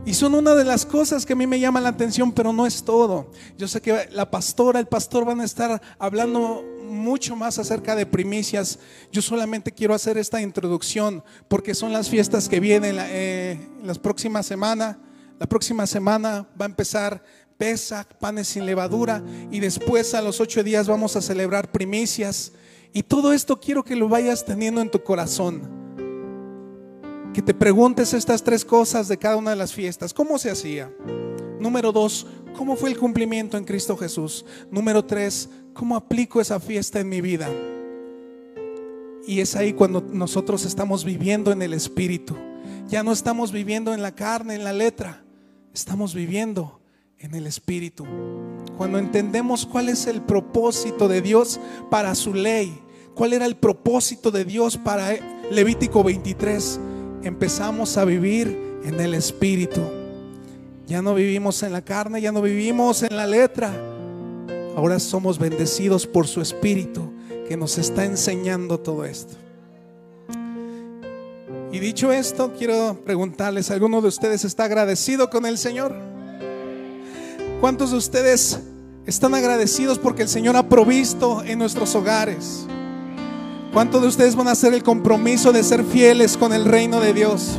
[0.07, 2.67] Y son una de las cosas que a mí me llama la atención, pero no
[2.67, 3.31] es todo.
[3.57, 8.07] Yo sé que la pastora, el pastor van a estar hablando mucho más acerca de
[8.07, 8.79] primicias.
[9.11, 14.47] Yo solamente quiero hacer esta introducción porque son las fiestas que vienen eh, las próximas
[14.47, 14.97] semanas.
[15.39, 17.23] La próxima semana va a empezar
[17.57, 22.53] pesa, panes sin levadura y después a los ocho días vamos a celebrar primicias.
[22.93, 25.85] Y todo esto quiero que lo vayas teniendo en tu corazón
[27.35, 30.15] que te preguntes estas tres cosas de cada una de las fiestas.
[30.15, 30.91] ¿Cómo se hacía?
[31.59, 34.45] Número dos, ¿cómo fue el cumplimiento en Cristo Jesús?
[34.71, 37.49] Número tres, ¿cómo aplico esa fiesta en mi vida?
[39.27, 42.37] Y es ahí cuando nosotros estamos viviendo en el Espíritu.
[42.89, 45.25] Ya no estamos viviendo en la carne, en la letra.
[45.73, 46.81] Estamos viviendo
[47.19, 48.07] en el Espíritu.
[48.77, 51.59] Cuando entendemos cuál es el propósito de Dios
[51.91, 52.79] para su ley,
[53.15, 55.15] cuál era el propósito de Dios para
[55.51, 56.81] Levítico 23
[57.23, 60.04] empezamos a vivir en el Espíritu.
[60.87, 63.73] Ya no vivimos en la carne, ya no vivimos en la letra.
[64.77, 67.11] Ahora somos bendecidos por su Espíritu
[67.49, 69.35] que nos está enseñando todo esto.
[71.73, 75.95] Y dicho esto, quiero preguntarles, ¿alguno de ustedes está agradecido con el Señor?
[77.61, 78.61] ¿Cuántos de ustedes
[79.07, 82.67] están agradecidos porque el Señor ha provisto en nuestros hogares?
[83.73, 87.13] ¿Cuántos de ustedes van a hacer el compromiso de ser fieles con el reino de
[87.13, 87.59] Dios?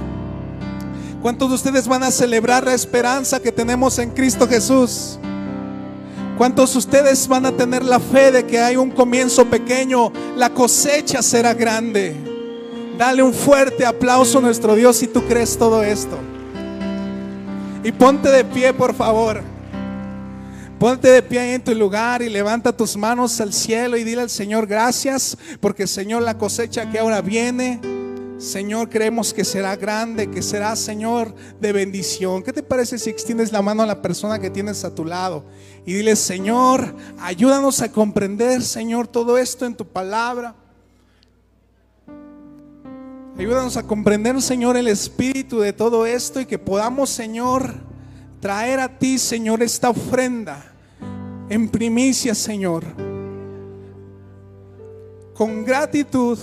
[1.25, 5.17] ¿Cuántos de ustedes van a celebrar la esperanza que tenemos en Cristo Jesús?
[6.37, 10.51] ¿Cuántos de ustedes van a tener la fe de que hay un comienzo pequeño, la
[10.51, 12.15] cosecha será grande?
[12.99, 16.15] Dale un fuerte aplauso a nuestro Dios si tú crees todo esto.
[17.83, 19.41] Y ponte de pie, por favor.
[20.77, 24.29] Ponte de pie en tu lugar y levanta tus manos al cielo y dile al
[24.29, 27.81] Señor gracias, porque Señor la cosecha que ahora viene,
[28.37, 32.43] Señor creemos que será grande, que será Señor de bendición.
[32.43, 35.45] ¿Qué te parece si extiendes la mano a la persona que tienes a tu lado
[35.85, 40.53] y dile, Señor, ayúdanos a comprender, Señor, todo esto en tu palabra?
[43.37, 47.73] Ayúdanos a comprender, Señor, el espíritu de todo esto y que podamos, Señor,
[48.41, 50.73] traer a ti, Señor, esta ofrenda
[51.49, 52.83] en primicia, Señor.
[55.33, 56.37] Con gratitud,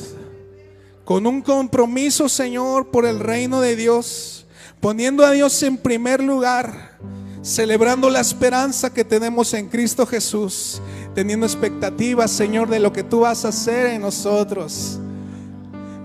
[1.13, 4.47] con un compromiso, Señor, por el reino de Dios,
[4.81, 6.97] poniendo a Dios en primer lugar,
[7.43, 10.81] celebrando la esperanza que tenemos en Cristo Jesús,
[11.15, 14.99] teniendo expectativas, Señor, de lo que tú vas a hacer en nosotros.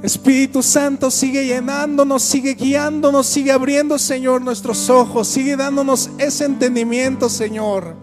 [0.04, 7.30] Espíritu Santo sigue llenándonos, sigue guiándonos, sigue abriendo, Señor, nuestros ojos, sigue dándonos ese entendimiento,
[7.30, 7.96] Señor.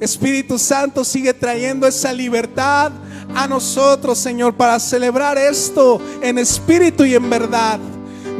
[0.00, 2.92] Espíritu Santo sigue trayendo esa libertad
[3.34, 7.78] a nosotros, Señor, para celebrar esto en espíritu y en verdad.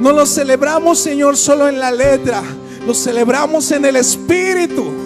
[0.01, 2.43] No lo celebramos, Señor, solo en la letra,
[2.87, 5.01] lo celebramos en el espíritu.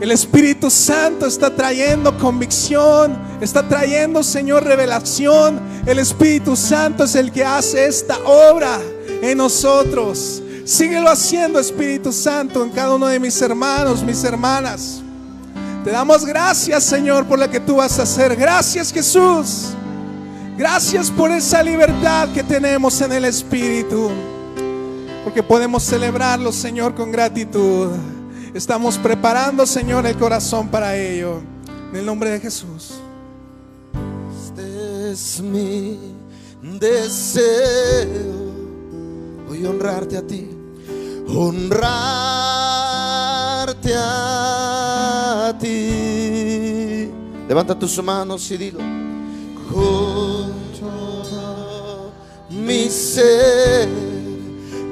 [0.00, 5.60] El Espíritu Santo está trayendo convicción, está trayendo, Señor, revelación.
[5.84, 8.80] El Espíritu Santo es el que hace esta obra
[9.20, 10.42] en nosotros.
[10.64, 15.02] Síguelo haciendo, Espíritu Santo, en cada uno de mis hermanos, mis hermanas.
[15.84, 18.36] Te damos gracias, Señor, por lo que tú vas a hacer.
[18.36, 19.70] Gracias, Jesús.
[20.58, 24.10] Gracias por esa libertad que tenemos en el Espíritu.
[25.24, 27.92] Porque podemos celebrarlo, Señor, con gratitud.
[28.52, 31.40] Estamos preparando, Señor, el corazón para ello.
[31.92, 32.96] En el nombre de Jesús.
[34.44, 35.98] Este es mi
[36.62, 38.50] deseo.
[39.48, 40.50] Voy a honrarte a ti.
[41.26, 41.80] Honrarte
[43.96, 44.59] a ti.
[47.50, 48.78] Levanta tus manos y dilo.
[48.78, 52.12] Con todo
[52.48, 53.88] mi ser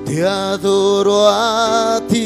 [0.05, 2.17] te adoro a ti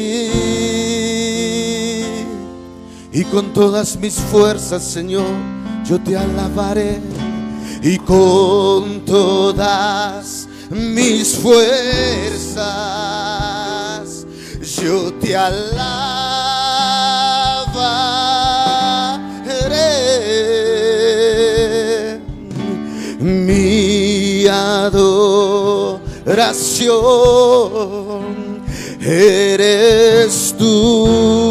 [3.11, 5.27] y con todas mis fuerzas, Señor,
[5.85, 6.99] yo te alabaré
[7.83, 12.65] y con todas mis fuerzas
[14.81, 16.52] yo te alabaré.
[24.85, 25.73] Adoración
[29.05, 31.43] eres tú.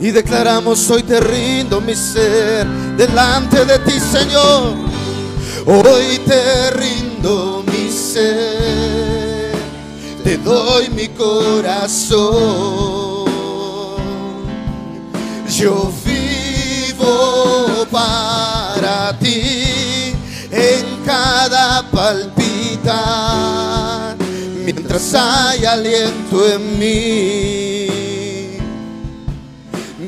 [0.00, 4.74] Y declaramos, hoy te rindo mi ser delante de ti, Señor.
[5.66, 9.52] Hoy te rindo mi ser,
[10.22, 12.24] te doy mi corazón.
[15.48, 19.23] Yo vivo para ti
[21.44, 22.96] cada palpitar,
[24.64, 27.86] mientras hay aliento en mí.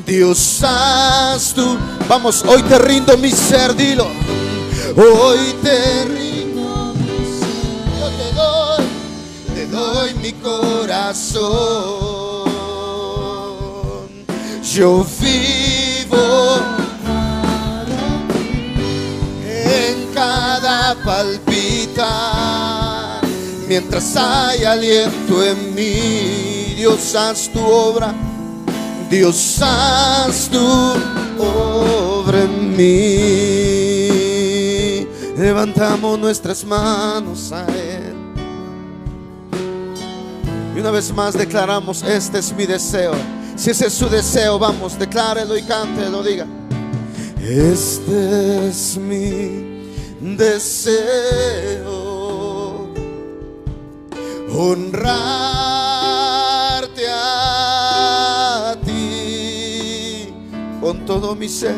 [0.03, 1.77] Dios, haz tú.
[2.07, 4.07] Vamos, hoy te rindo mi ser, dilo.
[4.95, 7.47] Hoy te rindo mi ser.
[7.99, 8.83] Yo te doy,
[9.53, 11.37] te doy mi corazón.
[14.63, 16.76] Yo vivo
[20.17, 22.09] cada palpita.
[23.67, 28.15] Mientras hay aliento en mí, Dios haz tu obra.
[29.11, 30.57] Dios haz tu
[31.39, 34.07] obra en mí.
[35.37, 38.15] Levantamos nuestras manos a Él.
[40.75, 43.13] Y una vez más declaramos, este es mi deseo.
[43.55, 46.47] Si ese es su deseo, vamos, declárelo y cántelo, diga.
[47.39, 49.66] Este es mi
[50.35, 51.87] deseo.
[54.51, 55.05] Honrarte
[57.09, 60.33] a ti
[60.81, 61.75] con todo mi ser,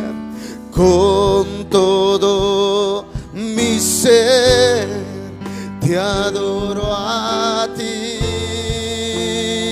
[0.71, 4.87] con todo mi ser.
[5.81, 8.19] Te adoro a ti,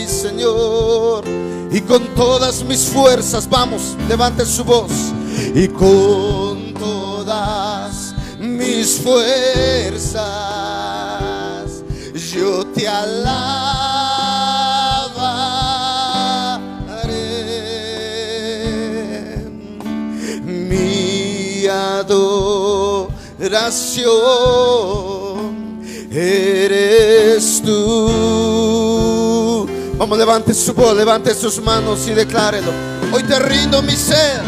[0.08, 1.24] Señor
[1.72, 4.92] y con todas mis fuerzas, vamos, levante su voz.
[5.54, 6.47] Y con
[8.78, 10.22] mis fuerzas,
[12.14, 13.18] yo te alabaré.
[20.46, 23.10] Mi adoración
[26.12, 29.68] eres tú.
[29.98, 32.72] Vamos, levante su voz, levante sus manos y declárelo.
[33.12, 34.44] Hoy te rindo mi ser.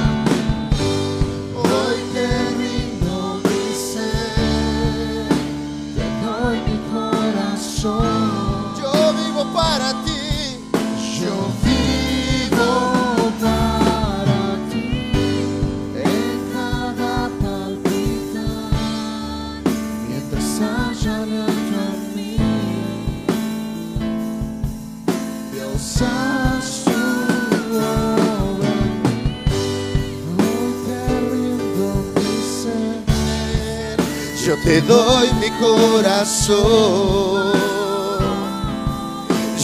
[35.50, 37.54] Mi corazón.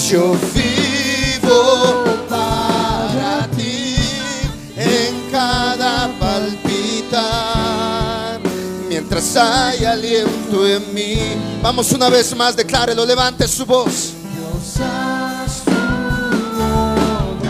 [0.09, 3.95] Yo vivo para ti
[4.77, 7.19] en cada palpitar.
[8.87, 11.17] Mientras hay aliento en mí.
[11.61, 14.13] Vamos una vez más, declárelo, levante su voz.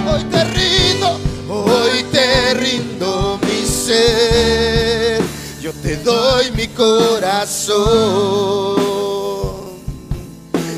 [0.08, 1.20] Hoy te rindo,
[1.50, 5.22] hoy te rindo mi ser.
[5.62, 7.86] Yo te doy mi corazón.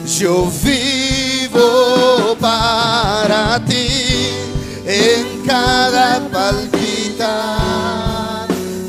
[0.05, 3.87] Yo vivo para ti
[4.85, 7.27] en cada palpitar.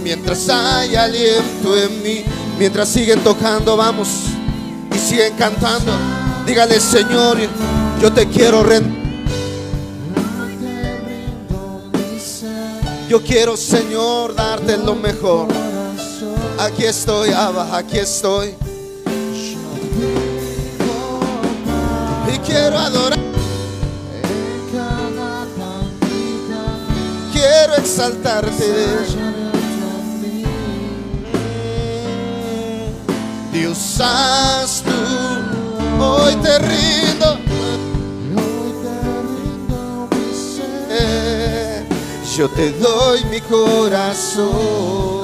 [0.03, 2.25] Mientras hay aliento en mí,
[2.59, 4.09] mientras siguen tocando, vamos
[4.95, 5.93] y siguen cantando.
[6.47, 7.37] Dígale, Señor,
[8.01, 8.99] yo te quiero rendir.
[13.09, 15.58] Yo quiero, Señor, darte lo mejor.
[16.59, 18.55] Aquí estoy, Abba, aquí estoy.
[22.35, 23.19] Y quiero adorar,
[27.33, 28.75] quiero exaltarte.
[33.53, 37.39] Dios, haz tú, hoy te rindo.
[40.91, 41.85] Eh,
[42.37, 45.18] Yo te doy mi corazón.